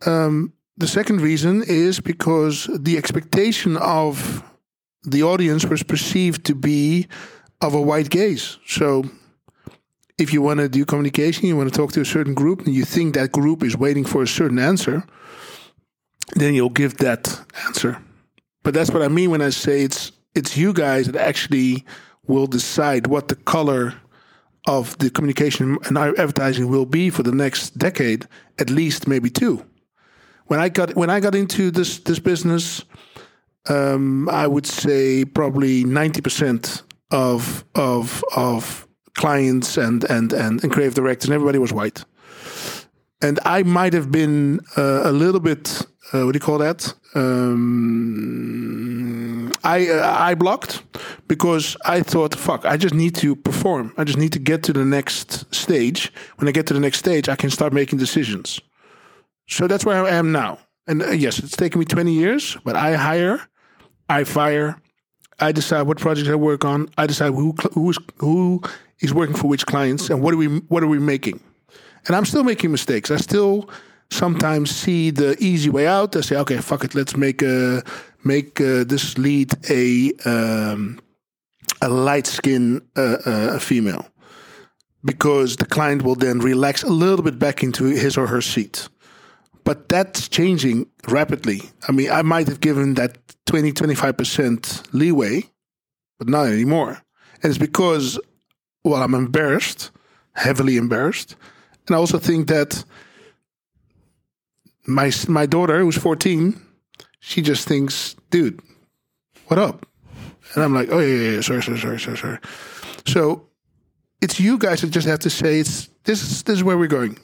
[0.06, 4.42] Um, the second reason is because the expectation of
[5.04, 7.06] the audience was perceived to be
[7.61, 8.58] of a white gaze.
[8.66, 9.04] So
[10.18, 12.74] if you want to do communication, you want to talk to a certain group, and
[12.74, 15.04] you think that group is waiting for a certain answer,
[16.35, 18.02] then you'll give that answer.
[18.62, 21.85] But that's what I mean when I say it's it's you guys that actually
[22.26, 23.94] will decide what the color
[24.66, 28.26] of the communication and advertising will be for the next decade,
[28.59, 29.64] at least maybe two.
[30.46, 32.85] When I got when I got into this this business,
[33.68, 38.88] um, I would say probably ninety percent of of of
[39.18, 42.04] clients and and and, and creative directors and everybody was white.
[43.20, 46.94] And I might have been uh, a little bit uh, what do you call that?
[47.14, 47.59] Um,
[49.62, 50.83] I uh, I blocked
[51.26, 53.92] because I thought, fuck, I just need to perform.
[53.98, 56.11] I just need to get to the next stage.
[56.37, 58.61] When I get to the next stage, I can start making decisions.
[59.48, 60.59] So that's where I am now.
[60.87, 63.40] And uh, yes, it's taken me 20 years, but I hire,
[64.09, 64.81] I fire,
[65.40, 66.88] I decide what projects I work on.
[66.98, 68.62] I decide who who is who
[69.01, 71.40] is working for which clients and what are we what are we making.
[72.07, 73.11] And I'm still making mistakes.
[73.11, 73.68] I still
[74.11, 76.16] sometimes see the easy way out.
[76.16, 77.83] I say, okay, fuck it, let's make a
[78.24, 81.01] make uh, this lead a um,
[81.81, 84.07] a light skin uh, uh, female
[85.05, 88.88] because the client will then relax a little bit back into his or her seat.
[89.68, 91.60] But that's changing rapidly.
[91.87, 95.42] I mean, I might have given that 20, 25% leeway,
[96.19, 97.02] but not anymore.
[97.42, 98.19] And it's because,
[98.83, 99.90] well, I'm embarrassed,
[100.33, 101.37] heavily embarrassed.
[101.87, 102.83] And I also think that
[104.87, 106.58] my my daughter, who's 14,
[107.21, 108.62] she just thinks, dude,
[109.48, 109.85] what up?
[110.54, 112.38] And I'm like, oh, yeah, yeah, yeah, sorry, sorry, sorry, sorry, sorry.
[113.04, 113.50] So
[114.23, 116.87] it's you guys that just have to say, it's this is, this is where we're
[116.87, 117.19] going.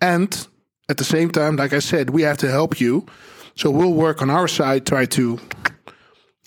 [0.00, 0.48] And
[0.88, 3.06] at the same time, like I said, we have to help you.
[3.54, 5.38] So we'll work on our side, try to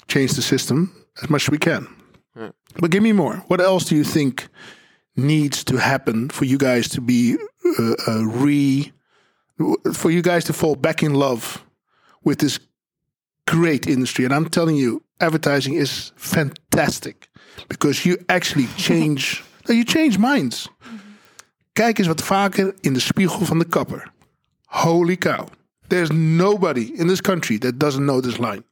[0.08, 1.88] change the system as much as we can.
[2.80, 3.44] But give me more.
[3.48, 4.50] What else do you think
[5.16, 7.38] needs to happen for you guys to be
[7.80, 8.92] uh, uh, re
[9.94, 11.66] for you guys to fall back in love
[12.24, 12.60] with this
[13.48, 14.26] great industry.
[14.26, 17.30] And I'm telling you, advertising is fantastic
[17.68, 19.44] because you actually change.
[19.68, 20.70] you change minds.
[21.74, 24.12] Kijk eens wat vaker in de spiegel van de kapper.
[24.78, 25.48] Holy cow.
[25.90, 28.64] There's nobody in this country that doesn't know this line.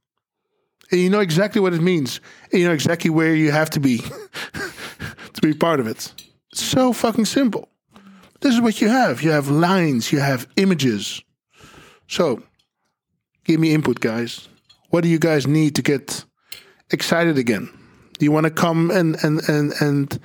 [0.91, 2.21] And you know exactly what it means.
[2.51, 3.97] And you know exactly where you have to be
[5.33, 6.13] to be part of it.
[6.51, 7.69] It's so fucking simple.
[8.41, 9.23] This is what you have.
[9.23, 11.23] You have lines, you have images.
[12.07, 12.43] So,
[13.43, 14.47] give me input, guys.
[14.91, 16.23] What do you guys need to get
[16.91, 17.67] excited again?
[18.19, 20.19] Do you want to come and and and and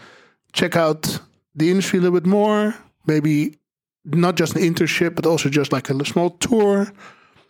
[0.53, 1.21] check out
[1.55, 2.75] the industry a little bit more?
[3.07, 3.57] Maybe
[4.05, 6.93] not just an internship, but also just like a small tour.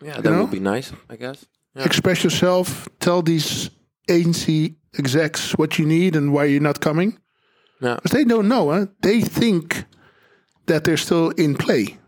[0.03, 0.42] Yeah, that know?
[0.42, 1.46] would be nice, I guess.
[1.74, 1.84] Yeah.
[1.84, 2.88] Express yourself.
[2.98, 3.70] Tell these
[4.09, 7.18] agency execs what you need and why you're not coming.
[7.80, 7.96] Yeah.
[7.96, 8.70] Because they don't know.
[8.70, 8.86] Huh?
[9.03, 9.84] They think
[10.66, 11.98] that they're still in play.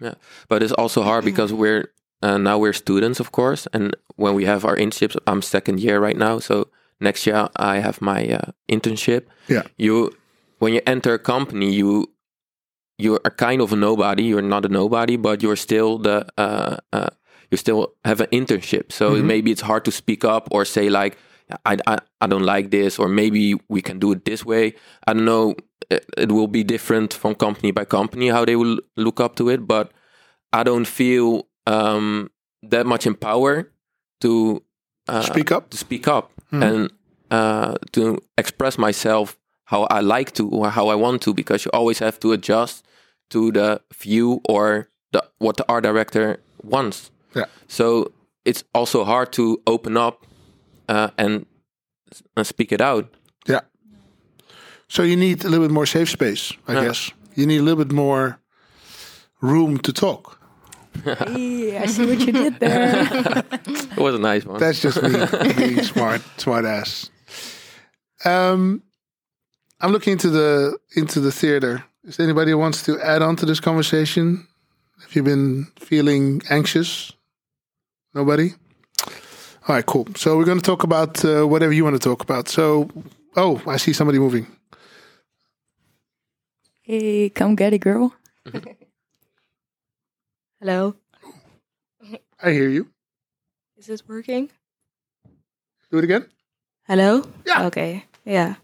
[0.00, 0.14] Yeah,
[0.48, 4.44] but it's also hard because we're uh, now we're students, of course, and when we
[4.44, 6.68] have our internships, I'm second year right now, so
[7.00, 9.26] next year I have my uh, internship.
[9.48, 9.62] Yeah.
[9.76, 10.12] You,
[10.58, 12.13] when you enter a company, you
[12.98, 14.24] you are a kind of a nobody.
[14.24, 17.10] You're not a nobody, but you're still the uh, uh,
[17.50, 18.92] you still have an internship.
[18.92, 21.16] So maybe it's hard to speak up or say like.
[21.66, 24.74] I, I, I don't like this, or maybe we can do it this way.
[25.06, 25.54] I don't know.
[25.90, 29.50] It, it will be different from company by company how they will look up to
[29.50, 29.92] it, but
[30.54, 32.30] I don't feel um,
[32.62, 33.70] that much in power
[34.22, 34.62] to
[35.06, 35.68] uh, Speak up.
[35.68, 36.90] to speak up and
[37.30, 41.70] uh, to express myself how I like to or how I want to, because you
[41.72, 42.84] always have to adjust
[43.30, 47.10] to the view or the what the art director wants.
[47.34, 47.46] Yeah.
[47.68, 48.12] So
[48.44, 50.26] it's also hard to open up
[50.88, 51.46] uh, and
[52.36, 53.06] uh, speak it out.
[53.48, 53.60] Yeah.
[54.88, 56.84] So you need a little bit more safe space, I Yeah.
[56.84, 57.10] guess.
[57.34, 58.38] You need a little bit more
[59.40, 60.38] room to talk.
[61.04, 63.42] Hey, I see what you did there.
[63.96, 64.60] It was a nice one.
[64.60, 65.10] That's just me
[65.56, 67.10] being smart, smart ass.
[68.24, 68.82] Um,
[69.84, 71.84] I'm looking into the into the theater.
[72.04, 74.48] Is there anybody who wants to add on to this conversation?
[75.02, 77.12] Have you been feeling anxious?
[78.14, 78.54] Nobody.
[79.68, 80.06] All right, cool.
[80.16, 82.48] So we're going to talk about uh, whatever you want to talk about.
[82.48, 82.88] So,
[83.36, 84.46] oh, I see somebody moving.
[86.80, 88.14] hey, come get it, girl.
[90.60, 90.96] Hello,
[92.42, 92.88] I hear you.
[93.76, 94.48] is this working?
[95.90, 96.24] Do it again.
[96.86, 97.28] Hello?
[97.44, 97.66] Yeah.
[97.66, 98.54] Okay, yeah.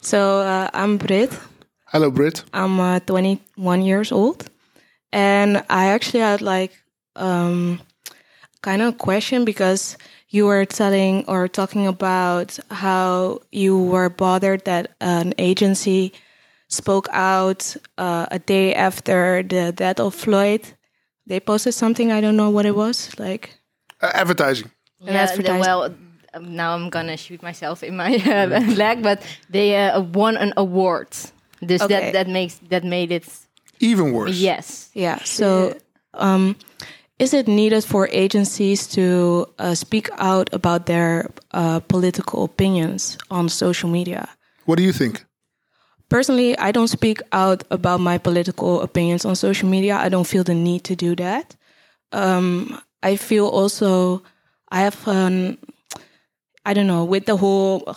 [0.00, 1.30] So uh, I'm Brit.
[1.86, 2.44] Hello, Britt.
[2.52, 4.48] I'm uh, 21 years old.
[5.12, 6.72] And I actually had like
[7.16, 7.80] um,
[8.62, 9.96] kind of a question because
[10.28, 16.12] you were telling or talking about how you were bothered that an agency
[16.68, 20.60] spoke out uh, a day after the death of Floyd.
[21.26, 23.10] They posted something, I don't know what it was.
[23.18, 23.54] Like,
[24.02, 24.70] Uh, advertising.
[25.00, 25.54] Yeah, advertising.
[25.54, 25.94] the- well,
[26.40, 31.08] now I'm gonna shoot myself in my uh, leg, but they uh, won an award.
[31.60, 31.94] Dus Okay.
[31.94, 33.26] that that makes that made it
[33.80, 34.36] Even worse.
[34.38, 34.90] yes.
[34.94, 35.18] Yeah.
[35.24, 35.74] So,
[36.14, 36.56] um,
[37.18, 43.48] is it needed for agencies to uh, speak out about their uh, political opinions on
[43.48, 44.28] social media?
[44.66, 45.24] What do you think?
[46.08, 49.96] Personally, I don't speak out about my political opinions on social media.
[49.96, 51.54] I don't feel the need to do that.
[52.12, 54.22] Um, I feel also
[54.72, 55.58] I have um,
[56.68, 57.96] I don't know with the whole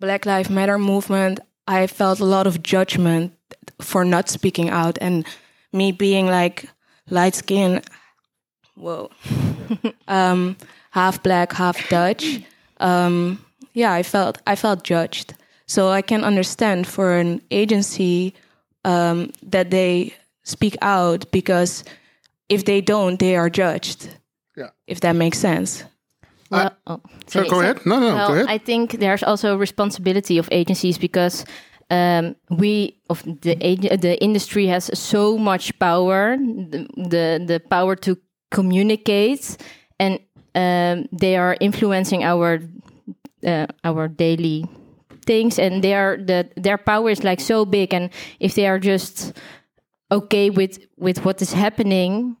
[0.00, 1.38] Black Lives Matter movement.
[1.68, 3.32] I felt a lot of judgment
[3.80, 5.24] for not speaking out and
[5.72, 6.68] me being like
[7.10, 7.80] light skin.
[8.74, 9.08] Whoa,
[10.08, 10.56] um,
[10.90, 12.40] half black, half Dutch.
[12.80, 13.38] Um,
[13.72, 15.34] yeah, I felt I felt judged.
[15.66, 18.34] So I can understand for an agency
[18.84, 21.84] um, that they speak out because
[22.48, 24.08] if they don't, they are judged.
[24.56, 24.70] Yeah.
[24.88, 25.84] If that makes sense.
[26.52, 27.48] Well, oh, So sorry.
[27.48, 27.86] go ahead.
[27.86, 28.14] No, no.
[28.14, 28.46] Well, go ahead.
[28.48, 31.44] I think there's also responsibility of agencies because
[31.90, 33.54] um, we of the
[34.00, 38.16] the industry has so much power, the the, the power to
[38.50, 39.56] communicate,
[39.98, 40.18] and
[40.54, 42.60] um, they are influencing our
[43.46, 44.64] uh, our daily
[45.26, 48.78] things, and they are the their power is like so big, and if they are
[48.78, 49.32] just
[50.10, 52.36] okay with with what is happening,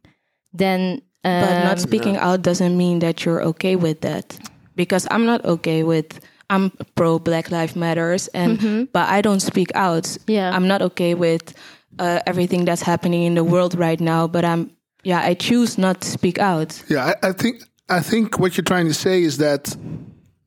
[0.52, 1.02] then.
[1.22, 4.38] But um, not speaking out doesn't mean that you're okay with that.
[4.74, 6.20] Because I'm not okay with
[6.50, 10.16] I'm pro Black Lives Matters and but I don't speak out.
[10.26, 10.50] Yeah.
[10.54, 11.54] I'm not okay with
[11.98, 14.70] uh, everything that's happening in the world right now, but I'm
[15.04, 16.82] yeah, I choose not to speak out.
[16.88, 19.76] Yeah, I, I think I think what you're trying to say is that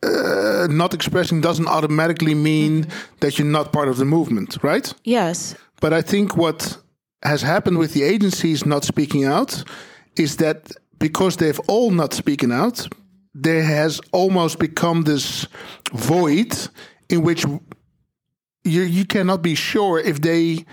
[0.04, 2.88] uh, not expressing doesn't automatically mean
[3.20, 4.94] that you're not part of the movement, right?
[5.04, 5.56] Yes.
[5.82, 6.78] But I think what
[7.24, 9.64] has happened with the agencies not speaking out
[10.18, 12.88] is that because they've all not speaking out,
[13.34, 15.48] there has almost become this
[15.94, 16.56] void
[17.10, 17.46] in which
[18.64, 20.66] you you cannot be sure if they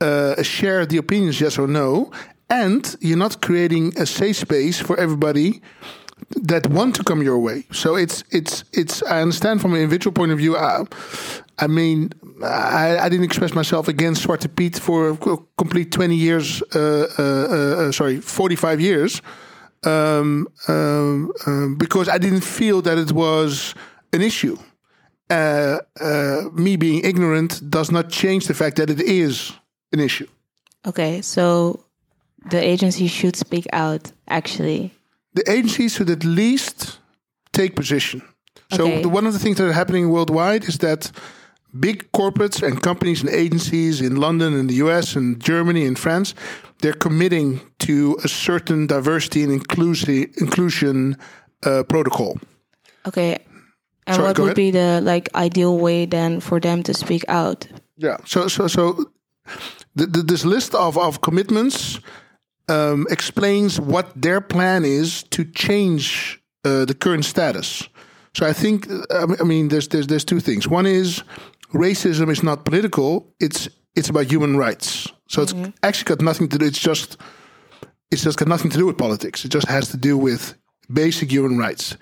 [0.00, 2.10] uh, share the opinions, yes or no,
[2.48, 5.60] and you're not creating a safe space for everybody
[6.30, 7.64] that want to come your way.
[7.72, 9.02] So it's it's it's.
[9.02, 10.56] I understand from an individual point of view.
[10.56, 10.84] Uh,
[11.58, 12.12] I mean,
[12.44, 15.16] I, I didn't express myself against Zwarte Piet for a
[15.56, 16.62] complete twenty years.
[16.74, 19.22] Uh, uh, uh, uh, sorry, forty five years.
[19.84, 23.74] Um, um, um, because I didn't feel that it was
[24.12, 24.56] an issue.
[25.30, 29.52] Uh, uh, me being ignorant does not change the fact that it is
[29.92, 30.26] an issue.
[30.84, 31.84] Okay, so
[32.50, 34.12] the agency should speak out.
[34.28, 34.92] Actually,
[35.34, 36.98] the agency should at least
[37.52, 38.22] take position.
[38.72, 39.02] So Okay.
[39.02, 41.10] the, one of the things that are happening worldwide is that
[41.80, 46.34] big corporates and companies and agencies in London and the US and Germany and France,
[46.80, 51.16] they're committing to a certain diversity and inclusi- inclusion
[51.64, 52.38] uh, protocol.
[53.06, 53.38] okay.
[54.06, 57.66] And Sorry, what would be the like ideal way then for them to speak out?
[57.96, 58.18] Yeah.
[58.24, 59.10] So so so
[59.98, 62.00] th th this list of of commitments
[62.68, 67.88] um, explains what their plan is to change uh, the current status.
[68.34, 70.68] So I think I mean there's there's there's two things.
[70.68, 71.22] One is
[71.72, 73.34] racism is not political.
[73.40, 75.08] It's it's about human rights.
[75.28, 75.70] So it's mm-hmm.
[75.82, 76.66] actually got nothing to do.
[76.66, 77.16] It's just
[78.10, 79.44] it's just got nothing to do with politics.
[79.44, 80.54] It just has to do with
[80.92, 81.96] basic human rights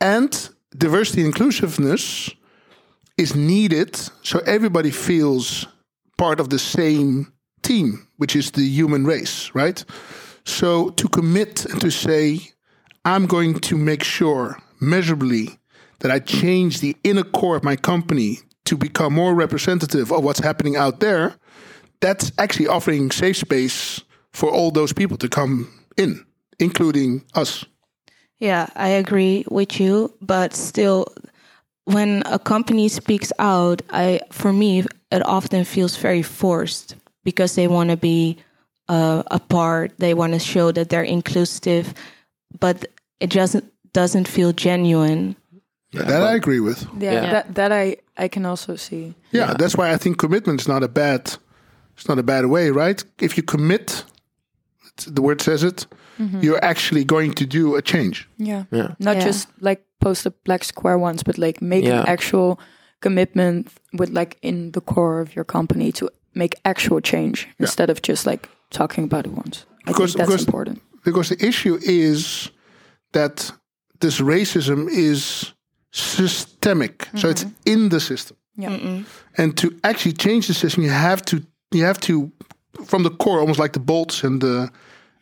[0.00, 2.30] and diversity and inclusiveness
[3.18, 5.66] is needed so everybody feels
[6.16, 7.32] part of the same
[7.62, 9.84] team, which is the human race, right?
[10.44, 12.40] So to commit and to say,
[13.04, 15.58] I'm going to make sure measurably
[16.00, 20.40] that I change the inner core of my company to become more representative of what's
[20.40, 21.34] happening out there,
[22.00, 24.00] that's actually offering safe space
[24.32, 26.24] for all those people to come in,
[26.58, 27.64] including us.
[28.38, 31.06] Yeah, I agree with you, but still
[31.84, 37.68] when a company speaks out, I for me it often feels very forced because they
[37.68, 38.38] want to be
[38.88, 41.92] uh, a part, they want to show that they're inclusive,
[42.58, 42.86] but
[43.20, 45.36] it doesn't doesn't feel genuine.
[45.92, 46.86] that I agree with.
[46.98, 47.32] Yeah, Yeah.
[47.32, 49.14] that that I I can also see.
[49.32, 51.36] Yeah, that's why I think commitment is not a bad.
[51.96, 53.04] It's not a bad way, right?
[53.18, 54.04] If you commit,
[55.06, 55.86] the word says it.
[56.18, 56.40] Mm-hmm.
[56.42, 58.28] You're actually going to do a change.
[58.36, 58.94] Yeah, Yeah.
[58.98, 59.24] not Yeah.
[59.24, 62.00] just like post a black square once, but like make Yeah.
[62.00, 62.58] an actual
[63.00, 63.68] commitment
[63.98, 68.26] with like in the core of your company to make actual change instead of just
[68.26, 69.64] like talking about it once.
[69.86, 70.80] I Because- think that's because- important.
[71.04, 72.50] Because the issue is
[73.12, 73.52] that
[74.00, 75.52] this racism is
[75.92, 77.72] systemic, so it's mm-hmm.
[77.72, 78.36] in the system.
[78.56, 79.02] Yeah.
[79.36, 82.30] And to actually change the system, you have to you have to
[82.86, 84.70] from the core, almost like the bolts and the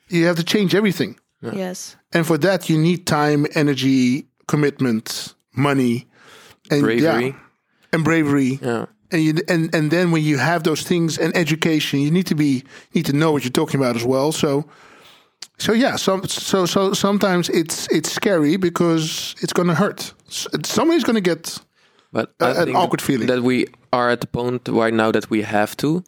[0.09, 1.19] you have to change everything.
[1.41, 1.97] Yes.
[2.13, 6.07] And for that, you need time, energy, commitment, money,
[6.71, 7.27] and Bravery.
[7.27, 7.33] yeah,
[7.93, 8.59] and bravery.
[8.61, 8.87] Yeah.
[9.11, 12.35] And you and and then when you have those things and education, you need to
[12.35, 12.65] be
[12.95, 14.33] need to know what you're talking about as well.
[14.33, 14.67] So,
[15.59, 20.15] so yeah, some so so sometimes it's it's scary because it's going to hurt.
[20.29, 21.59] Somebody's going to get
[22.13, 23.27] But A- an awkward feeling.
[23.29, 26.03] that we are at the point right now that we have to.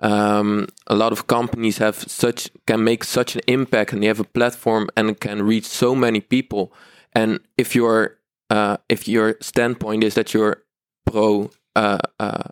[0.00, 4.20] Um, a lot of companies have such can make such an impact, and they have
[4.20, 6.72] a platform and can reach so many people.
[7.12, 8.18] And if your
[8.50, 10.62] uh, if your standpoint is that you're
[11.06, 12.42] pro uh, uh,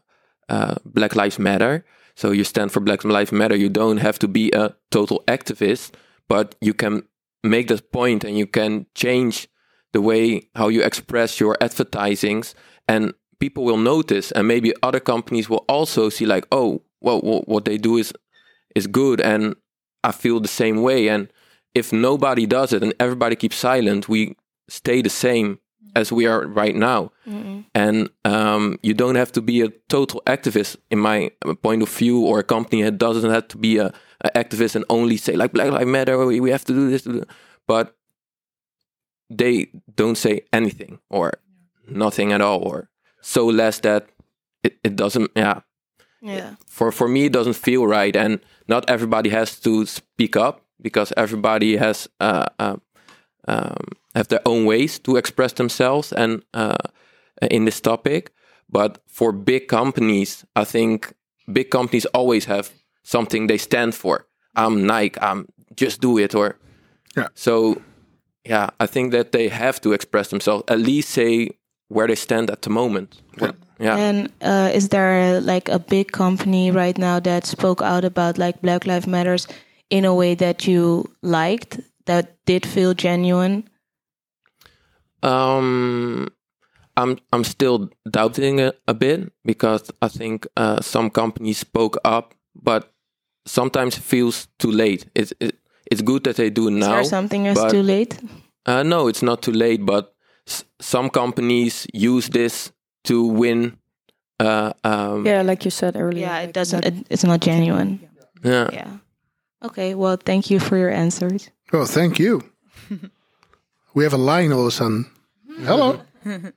[0.48, 1.84] uh, Black Lives Matter,
[2.14, 5.90] so you stand for Black Lives Matter, you don't have to be a total activist,
[6.32, 6.94] but you can
[7.54, 9.36] make that point and you can change
[9.92, 10.22] the way
[10.54, 12.54] how you express your advertisings.
[12.88, 13.02] And
[13.38, 16.68] people will notice and maybe other companies will also see like oh
[17.06, 18.12] well, wha- what they do is
[18.74, 19.42] is good and
[20.08, 21.00] i feel the same way.
[21.14, 21.22] And
[21.80, 24.20] if nobody does it and everybody keeps silent we
[24.68, 25.58] stay the same
[25.94, 27.00] as we are right now.
[27.74, 30.76] And um, you don't have to be a total activist.
[30.90, 31.18] In my
[31.62, 33.92] point of view or a company that doesn't have to be a,
[34.22, 37.02] a activist and only say like black lives matter we, we have to do this
[37.02, 37.24] to do-
[37.66, 37.96] but
[39.30, 41.32] they don't say anything or
[41.88, 42.88] nothing at all or
[43.20, 44.06] so less that
[44.62, 45.60] it, it doesn't yeah.
[46.20, 46.54] Yeah.
[46.66, 48.14] for for me it doesn't feel right.
[48.14, 52.76] And not everybody has to speak up because everybody has uh, uh,
[53.48, 53.76] um,
[54.14, 56.76] have their own ways to express themselves and uh,
[57.50, 58.30] in this topic.
[58.68, 61.12] But for big companies i think
[61.52, 62.70] big companies always have
[63.02, 64.26] something they stand for
[64.56, 65.46] i'm nike i'm
[65.76, 66.56] just do it or
[67.16, 67.28] Yeah.
[67.34, 67.80] so
[68.44, 71.50] yeah i think that they have to express themselves at least say
[71.88, 73.20] where they stand at the moment.
[73.38, 73.96] What- yeah.
[73.96, 78.62] And uh, is there like a big company right now that spoke out about like
[78.62, 79.46] Black Lives Matters
[79.90, 83.68] in a way that you liked, that did feel genuine?
[85.22, 86.28] Um,
[86.96, 92.34] I'm I'm still doubting it a bit because I think uh, some companies spoke up,
[92.54, 92.91] but
[93.46, 95.06] sometimes it feels too late.
[95.14, 95.54] It's it,
[95.90, 96.86] it's good that they do now.
[97.00, 98.18] Is there something that's too late?
[98.66, 100.14] Uh, no, it's not too late, but
[100.46, 102.72] s- some companies use this
[103.04, 103.76] to win.
[104.40, 106.26] Uh, um, Yeah, like you said earlier.
[106.26, 106.84] Yeah, like it doesn't.
[106.84, 107.98] It, it's not genuine.
[108.44, 108.68] yeah.
[108.72, 108.90] Yeah.
[109.64, 109.94] Okay.
[109.94, 111.50] Well, thank you for your answers.
[111.72, 112.42] Oh, thank you.
[113.94, 115.06] we have a line all of a sudden.
[115.64, 116.00] Hello.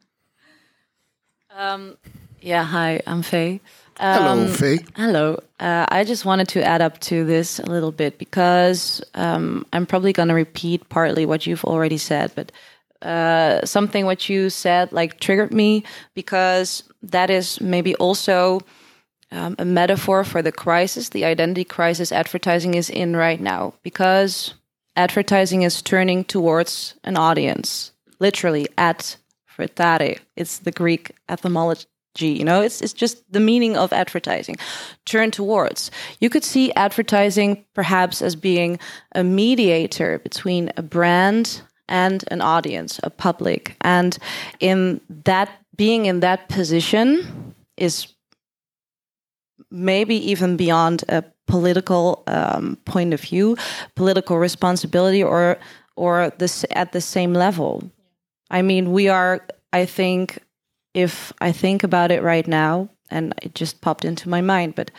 [1.57, 1.97] Um,
[2.41, 3.61] yeah, hi, I'm Faye.
[3.97, 4.79] Hello, Um, Faye.
[4.95, 5.39] Hello.
[5.59, 9.85] Uh, I just wanted to add up to this a little bit because um, I'm
[9.85, 12.51] probably going to repeat partly what you've already said, but
[13.01, 15.83] uh, something what you said like triggered me
[16.13, 18.61] because that is maybe also
[19.31, 24.53] um, a metaphor for the crisis, the identity crisis advertising is in right now because
[24.95, 29.17] advertising is turning towards an audience, literally at
[29.57, 30.19] fretare.
[30.35, 31.85] It's the Greek etymology.
[32.21, 34.55] You know, it's it's just the meaning of advertising.
[35.05, 35.91] Turn towards.
[36.19, 38.79] You could see advertising perhaps as being
[39.13, 43.75] a mediator between a brand and an audience, a public.
[43.81, 44.17] And
[44.59, 48.07] in that being in that position is
[49.69, 53.57] maybe even beyond a political um, point of view,
[53.95, 55.57] political responsibility, or
[55.95, 57.83] or this at the same level.
[58.49, 59.45] I mean, we are.
[59.73, 60.39] I think
[60.95, 64.89] if I think about it right now, and it just popped into my mind, but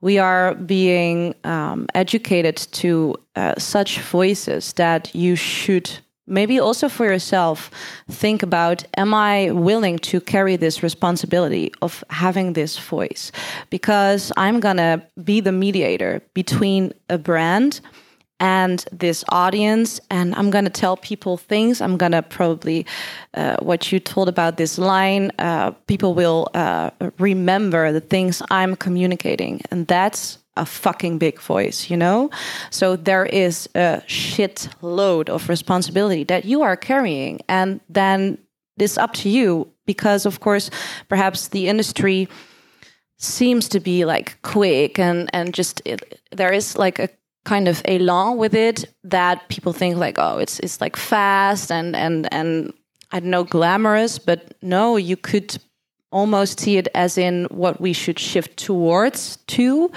[0.00, 5.90] we are being um, educated to uh, such voices that you should
[6.26, 7.70] maybe also for yourself
[8.10, 13.30] think about am i willing to carry this responsibility of having this voice?
[13.68, 17.80] Because i'm going to be the mediator between a brand
[18.44, 22.84] and this audience and i'm going to tell people things i'm going to probably
[23.34, 28.76] uh, what you told about this line uh, people will uh, remember the things i'm
[28.76, 32.30] communicating and that's a fucking big voice, you know?
[32.70, 37.40] So there is a shit load of responsibility that you are carrying.
[37.48, 38.38] And then
[38.78, 40.70] it's up to you because, of course,
[41.08, 42.28] perhaps the industry
[43.18, 47.08] seems to be like quick and, and just it, there is like a
[47.44, 51.94] kind of elan with it that people think like, oh, it's, it's like fast and,
[51.94, 52.72] and, and
[53.12, 55.56] I don't know, glamorous, but no, you could
[56.14, 59.90] almost see it as in what we should shift towards to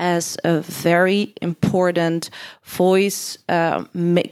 [0.00, 2.28] as a very important
[2.64, 3.84] voice uh,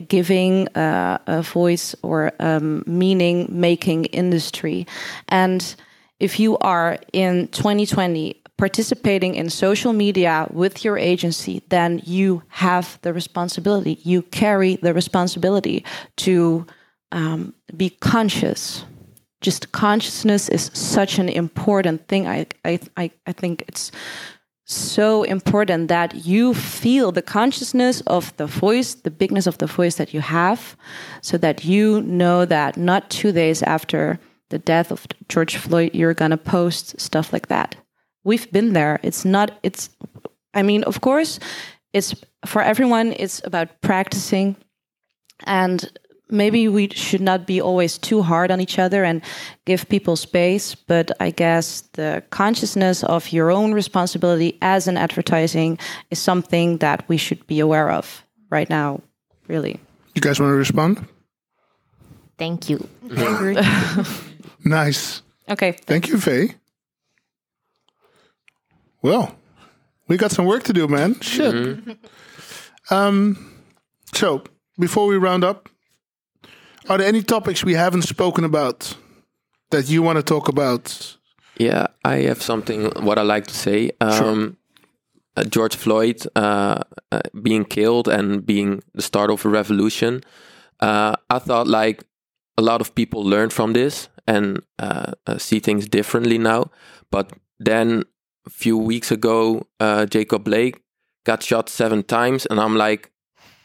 [0.09, 4.85] giving uh, a voice or um, meaning making industry.
[5.29, 5.75] And
[6.19, 12.99] if you are in 2020 participating in social media with your agency then you have
[13.01, 15.83] the responsibility you carry the responsibility
[16.15, 16.65] to
[17.11, 18.85] um, be conscious
[19.41, 22.27] just consciousness is such an important thing.
[22.27, 23.91] I, I, I, I think it's
[24.65, 29.95] so important that you feel the consciousness of the voice, the bigness of the voice
[29.95, 30.75] that you have,
[31.21, 36.13] so that you know that not two days after the death of George Floyd, you're
[36.13, 37.75] going to post stuff like that.
[38.23, 38.99] We've been there.
[39.03, 39.89] It's not, it's,
[40.53, 41.39] I mean, of course,
[41.93, 42.15] it's
[42.45, 44.55] for everyone, it's about practicing
[45.45, 45.89] and
[46.29, 49.21] maybe we should not be always too hard on each other and
[49.65, 55.77] give people space but i guess the consciousness of your own responsibility as an advertising
[56.11, 59.01] is something that we should be aware of right now
[59.47, 59.79] really
[60.15, 61.07] You guys want to respond?
[62.37, 62.87] Thank you.
[64.65, 65.23] Nice.
[65.49, 66.55] okay Thank you, Faye.
[69.01, 69.35] Well,
[70.07, 71.19] we got some work to do, man.
[71.21, 71.79] Shit.
[72.89, 73.63] Um,
[74.13, 74.43] so
[74.79, 75.69] before we round up,
[76.89, 78.95] are there any topics we haven't spoken about
[79.69, 81.17] that you want to talk about?
[81.57, 83.91] Yeah, I have something what I like to say.
[84.01, 84.57] Um,
[85.35, 86.81] uh, George Floyd uh,
[87.11, 90.21] uh, being killed and being the start of a revolution.
[90.79, 92.03] Uh, I thought like
[92.57, 96.71] a lot of people learn from this and uh, uh, see things differently now.
[97.11, 98.03] But then
[98.49, 100.81] a few weeks ago, uh, Jacob Blake
[101.25, 103.11] got shot seven times, and I'm like,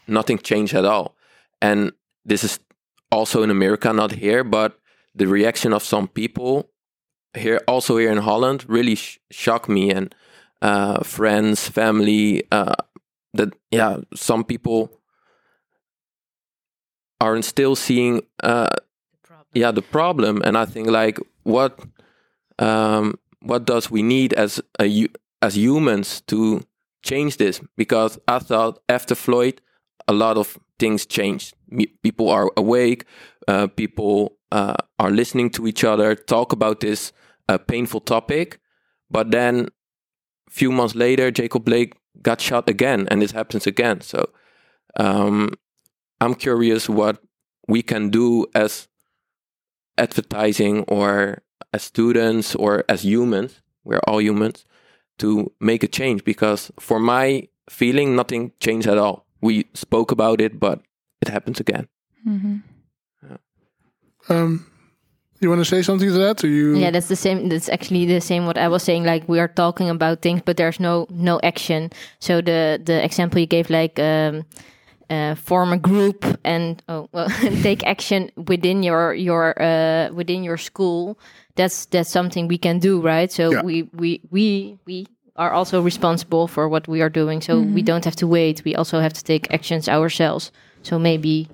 [0.07, 1.17] nothing changed at all.
[1.63, 1.93] And
[2.25, 2.61] this is
[3.11, 4.79] also in America, not here, but
[5.15, 6.69] the reaction of some people
[7.35, 9.91] here, also here in Holland, really sh- shocked me.
[9.91, 10.15] And
[10.61, 12.75] uh, friends, family, uh,
[13.33, 15.01] that yeah, some people
[17.21, 18.69] aren't still seeing uh,
[19.55, 21.79] yeah the problem and i think like what
[22.59, 23.15] um
[23.45, 25.07] what does we need as a
[25.43, 26.63] as humans to
[27.03, 27.61] change this?
[27.77, 29.61] Because i thought after floyd
[30.09, 31.55] a lot of things changed.
[32.03, 33.05] People are awake
[33.47, 37.13] uh, people uh, are listening to each other talk about this
[37.49, 38.59] uh, painful topic.
[39.11, 39.69] But then
[40.49, 44.01] a few months later jacob blake got shot again and this happens again.
[44.01, 44.31] So
[44.97, 45.53] um,
[46.21, 47.19] i'm curious what
[47.69, 48.89] we can do as
[49.99, 51.43] advertising or
[51.75, 53.53] as students or as humans
[53.87, 54.65] we're all humans
[55.19, 55.29] to
[55.61, 57.27] make a change because for my
[57.79, 60.79] feeling nothing changed at all we spoke about it but
[61.23, 61.87] it happens again
[62.25, 62.57] hmm
[64.29, 64.65] Um,
[65.41, 66.43] you want to say something to that?
[66.43, 66.77] Or you?
[66.77, 67.49] Yeah, that's the same.
[67.49, 68.47] That's actually the same.
[68.47, 71.91] What I was saying, like we are talking about things, but there's no no action.
[72.21, 74.45] So the the example you gave, like um,
[75.11, 77.29] uh, form a group and oh well,
[77.63, 81.19] take action within your your uh, within your school.
[81.57, 83.31] That's that's something we can do, right?
[83.31, 83.63] So Yeah.
[83.63, 87.41] we we we we are also responsible for what we are doing.
[87.41, 87.85] So we mm-hmm.
[87.85, 88.63] don't have to wait.
[88.65, 90.53] We also have to take actions ourselves.
[90.83, 91.49] So maybe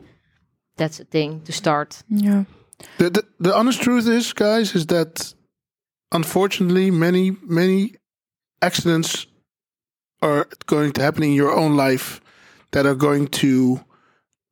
[0.77, 2.03] that's a thing to start.
[2.09, 2.45] Yeah.
[2.99, 5.35] The, the the honest truth is, guys, is that
[6.13, 7.95] unfortunately many many
[8.63, 9.27] accidents
[10.23, 12.21] are going to happen in your own life
[12.73, 13.81] that are going to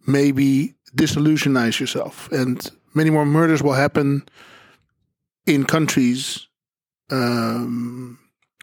[0.06, 4.22] maybe disillusionize yourself, and many more murders will happen
[5.48, 6.46] in countries
[7.10, 8.18] um,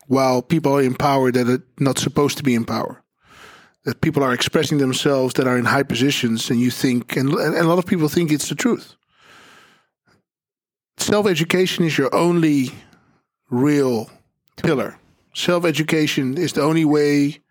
[0.08, 3.02] while people are in power that are not supposed to be in power.
[3.86, 7.56] That people are expressing themselves that are in high positions, and you think, and, and
[7.56, 8.96] a lot of people think it's the truth
[10.98, 12.72] self education is your only
[13.50, 14.10] real
[14.58, 14.98] pillar.
[15.34, 17.42] Self education is the only way,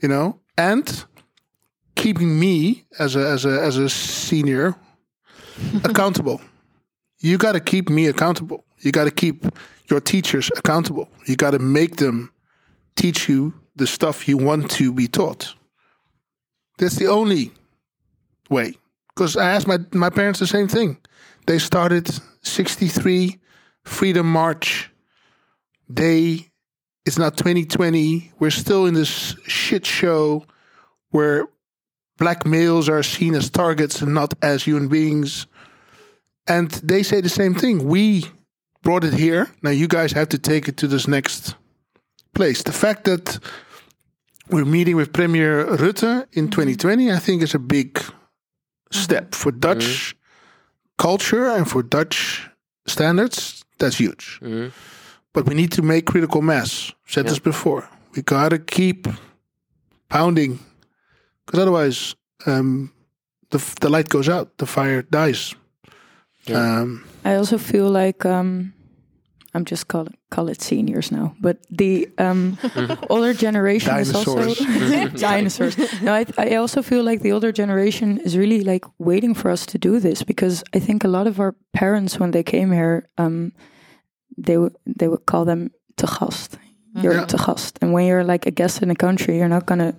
[0.00, 1.04] you know, and
[1.96, 4.76] keeping me as a as a as a senior
[5.84, 6.40] accountable.
[7.20, 8.64] You got to keep me accountable.
[8.80, 9.44] You got to keep
[9.90, 11.08] your teachers accountable.
[11.26, 12.32] You got to make them
[12.96, 15.54] teach you the stuff you want to be taught.
[16.78, 17.52] That's the only
[18.50, 18.74] way.
[19.08, 20.98] Because I asked my, my parents the same thing.
[21.46, 22.08] They started
[22.42, 23.38] 63
[23.82, 24.90] Freedom March
[25.92, 26.48] Day.
[27.04, 28.32] It's not 2020.
[28.38, 30.44] We're still in this shit show
[31.10, 31.46] where
[32.18, 35.46] black males are seen as targets and not as human beings.
[36.48, 37.86] And they say the same thing.
[37.86, 38.24] We
[38.82, 39.46] brought it here.
[39.62, 41.54] Now you guys have to take it to this next
[42.34, 42.62] place.
[42.62, 43.38] The fact that
[44.50, 48.00] we're meeting with Premier Rutte in 2020, I think is a big
[48.90, 50.16] step for Dutch
[50.96, 52.48] culture and for Dutch
[52.86, 53.64] standards.
[53.78, 54.40] That's huge.
[54.42, 54.72] Mhm.
[55.34, 56.92] But we need to make critical mass.
[57.06, 57.88] Said this before.
[58.16, 59.06] We gotta keep
[60.08, 60.58] pounding,
[61.44, 62.14] because otherwise,
[62.46, 62.90] um,
[63.50, 65.54] the the light goes out, the fire dies.
[66.56, 68.72] Um, I also feel like um,
[69.54, 72.58] I'm just call it, call it seniors now, but the um,
[73.10, 74.54] older generation is also
[75.18, 75.76] dinosaurs.
[76.02, 79.66] No, I, I also feel like the older generation is really like waiting for us
[79.66, 83.08] to do this because I think a lot of our parents when they came here,
[83.18, 83.52] um,
[84.36, 86.58] they would they would call them te gast.
[86.94, 87.26] You're Yeah.
[87.26, 89.94] te gast, and when you're like a guest in a country, you're not gonna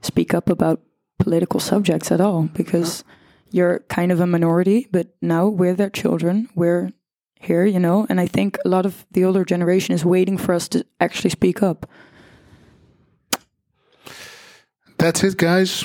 [0.00, 0.80] speak up about
[1.18, 3.04] political subjects at all because
[3.52, 4.88] you're kind of a minority.
[4.90, 6.48] But now we're their children.
[6.54, 6.90] We're
[7.40, 10.54] here, you know, and I think a lot of the older generation is waiting for
[10.54, 11.86] us to actually speak up.
[14.98, 15.84] that's it, guys.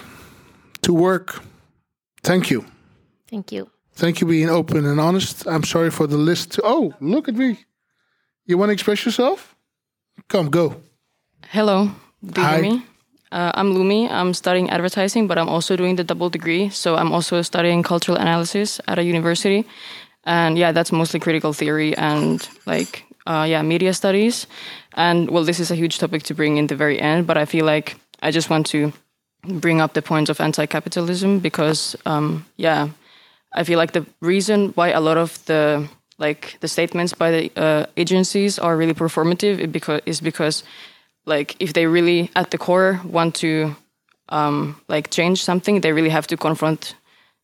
[0.83, 1.41] To work.
[2.21, 2.65] Thank you.
[3.27, 3.69] Thank you.
[3.93, 5.47] Thank you being open and honest.
[5.47, 6.59] I'm sorry for the list.
[6.63, 7.65] Oh, look at me.
[8.45, 9.55] You want to express yourself?
[10.27, 10.81] Come, go.
[11.49, 11.91] Hello,
[12.23, 12.61] do you Hi.
[12.61, 12.85] hear me?
[13.31, 14.09] Uh, I'm Lumi.
[14.09, 16.69] I'm studying advertising, but I'm also doing the double degree.
[16.69, 19.65] So I'm also studying cultural analysis at a university,
[20.23, 24.47] and yeah, that's mostly critical theory and like uh, yeah, media studies.
[24.93, 27.45] And well, this is a huge topic to bring in the very end, but I
[27.45, 28.93] feel like I just want to
[29.43, 32.89] bring up the points of anti-capitalism because um, yeah,
[33.53, 37.51] I feel like the reason why a lot of the like the statements by the
[37.57, 40.63] uh, agencies are really performative is because is because
[41.27, 43.75] like if they really at the core want to
[44.29, 46.95] um, like change something, they really have to confront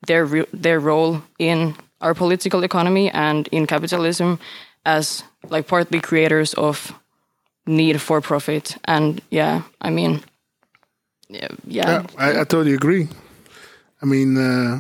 [0.08, 4.40] their re- their role in our political economy and in capitalism
[4.86, 6.94] as like partly creators of
[7.66, 8.78] need for profit.
[8.86, 10.22] And yeah, I mean,
[11.30, 12.04] yeah, yeah.
[12.18, 13.08] I, I totally agree.
[14.02, 14.80] I mean, uh,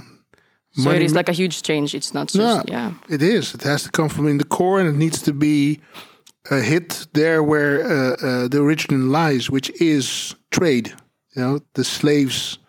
[0.75, 1.95] so it is like a huge change.
[1.95, 2.91] It's not No, just yeah.
[3.09, 3.53] it is.
[3.53, 5.79] It has to come from in the core, and it needs to be
[6.51, 10.93] a hit there where uh, uh, the origin lies, which is trade.
[11.35, 12.59] You know, the slaves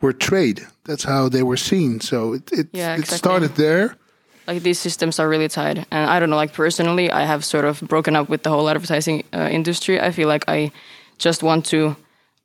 [0.00, 0.66] were trade.
[0.84, 2.00] That's how they were seen.
[2.00, 3.96] So it it, Yeah, it started there,
[4.46, 7.64] like these systems are really tied and i don't know like personally i have sort
[7.64, 10.70] of broken up with the whole advertising uh, industry i feel like i
[11.18, 11.96] just want to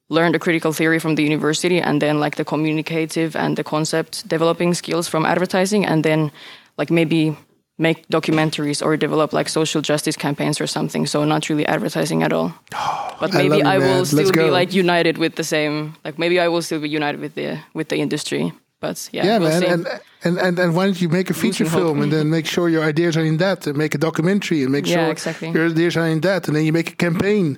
[0.10, 4.28] learn the critical theory from the university and then like the communicative and the concept
[4.28, 6.32] developing skills from advertising and then
[6.78, 7.38] like maybe
[7.80, 12.32] make documentaries or develop like social justice campaigns or something so not really advertising at
[12.34, 12.52] all
[13.22, 13.88] but maybe love i, it, man.
[13.90, 16.90] will Let's still be like united with the same like maybe i will still be
[16.90, 18.52] united with the with the industry
[18.82, 19.62] but yeah, Yeah, we'll man.
[19.62, 19.68] see.
[19.68, 19.88] And,
[20.24, 21.82] and and and why don't you make a feature Losing hope.
[21.82, 24.72] film and then make sure your ideas are in that, and make a documentary and
[24.72, 25.50] make Yeah, sure exactly.
[25.52, 27.58] your ideas are in that, and then you make a campaign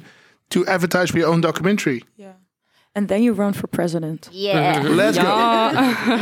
[0.50, 2.02] to advertise for your own documentary.
[2.18, 2.34] Yeah.
[2.96, 4.30] And then you run for president.
[4.32, 4.82] Yeah.
[4.82, 5.28] Let's go.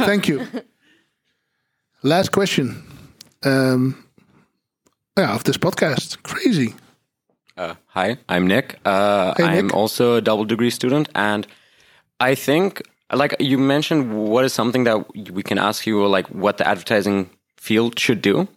[0.05, 0.45] Thank you.
[2.03, 2.83] Last question.
[3.43, 4.03] Um,
[5.17, 6.21] yeah, of this podcast.
[6.23, 6.75] Crazy.
[7.57, 8.79] Uh, hi, I'm Nick.
[8.85, 9.75] Uh, Hey, I'm Nick.
[9.75, 11.45] also a double degree student, and
[12.19, 12.81] I think,
[13.11, 17.29] like you mentioned, what is something that we can ask you, like what the advertising
[17.57, 18.47] field should do,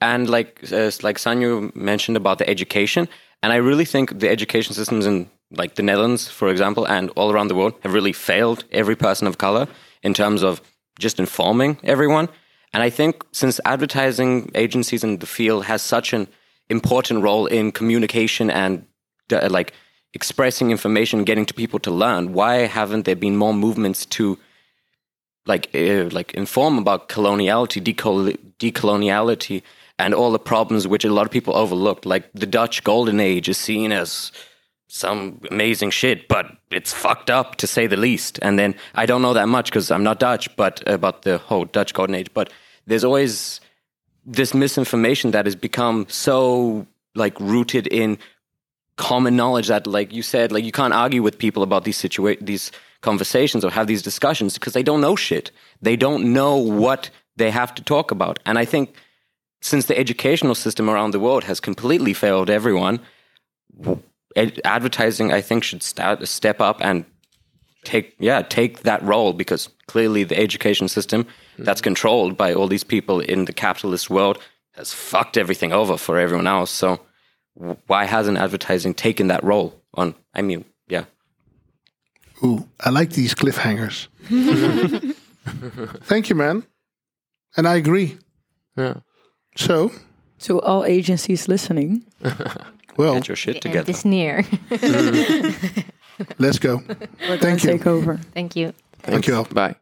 [0.00, 3.08] and like uh, like Sanyu mentioned about the education,
[3.42, 7.30] and I really think the education systems in like the Netherlands, for example, and all
[7.32, 9.66] around the world have really failed every person of color
[10.02, 10.60] in terms of
[10.98, 12.28] just informing everyone.
[12.72, 16.26] And I think since advertising agencies in the field has such an
[16.68, 18.86] important role in communication and
[19.32, 19.72] uh, like
[20.14, 24.38] expressing information, getting to people to learn, why haven't there been more movements to
[25.44, 29.62] like uh, like inform about coloniality, decol- decoloniality,
[29.98, 32.06] and all the problems which a lot of people overlooked?
[32.06, 34.32] Like the Dutch Golden Age is seen as
[34.88, 38.38] some amazing shit, but it's fucked up to say the least.
[38.42, 41.64] And then I don't know that much because I'm not Dutch, but about the whole
[41.64, 42.28] Dutch Golden Age.
[42.34, 42.52] But
[42.86, 43.60] there's always
[44.24, 48.18] this misinformation that has become so like rooted in
[48.96, 52.44] common knowledge that, like you said, like you can't argue with people about these situa-
[52.44, 52.70] these
[53.00, 55.50] conversations or have these discussions because they don't know shit.
[55.80, 58.38] They don't know what they have to talk about.
[58.46, 58.94] And I think
[59.60, 63.00] since the educational system around the world has completely failed everyone,
[64.64, 67.04] advertising, I think, should start step up and
[67.84, 71.26] take yeah take that role because clearly the education system
[71.58, 71.84] that's mm-hmm.
[71.84, 74.38] controlled by all these people in the capitalist world
[74.72, 76.70] has fucked everything over for everyone else.
[76.70, 77.00] So
[77.86, 80.14] why hasn't advertising taken that role on?
[80.34, 81.04] I mean, yeah.
[82.42, 84.08] Ooh, I like these cliffhangers.
[86.04, 86.64] Thank you, man.
[87.56, 88.18] And I agree.
[88.76, 88.94] Yeah.
[89.56, 89.92] So,
[90.40, 92.04] To all agencies listening,
[92.96, 93.84] well, Get your shit together.
[93.84, 94.44] this near.
[96.38, 96.82] let's go.
[97.28, 97.70] we're Thank you.
[97.70, 98.16] take over.
[98.34, 98.72] Thank you.
[99.02, 99.44] Thank you all.
[99.44, 99.76] Bye.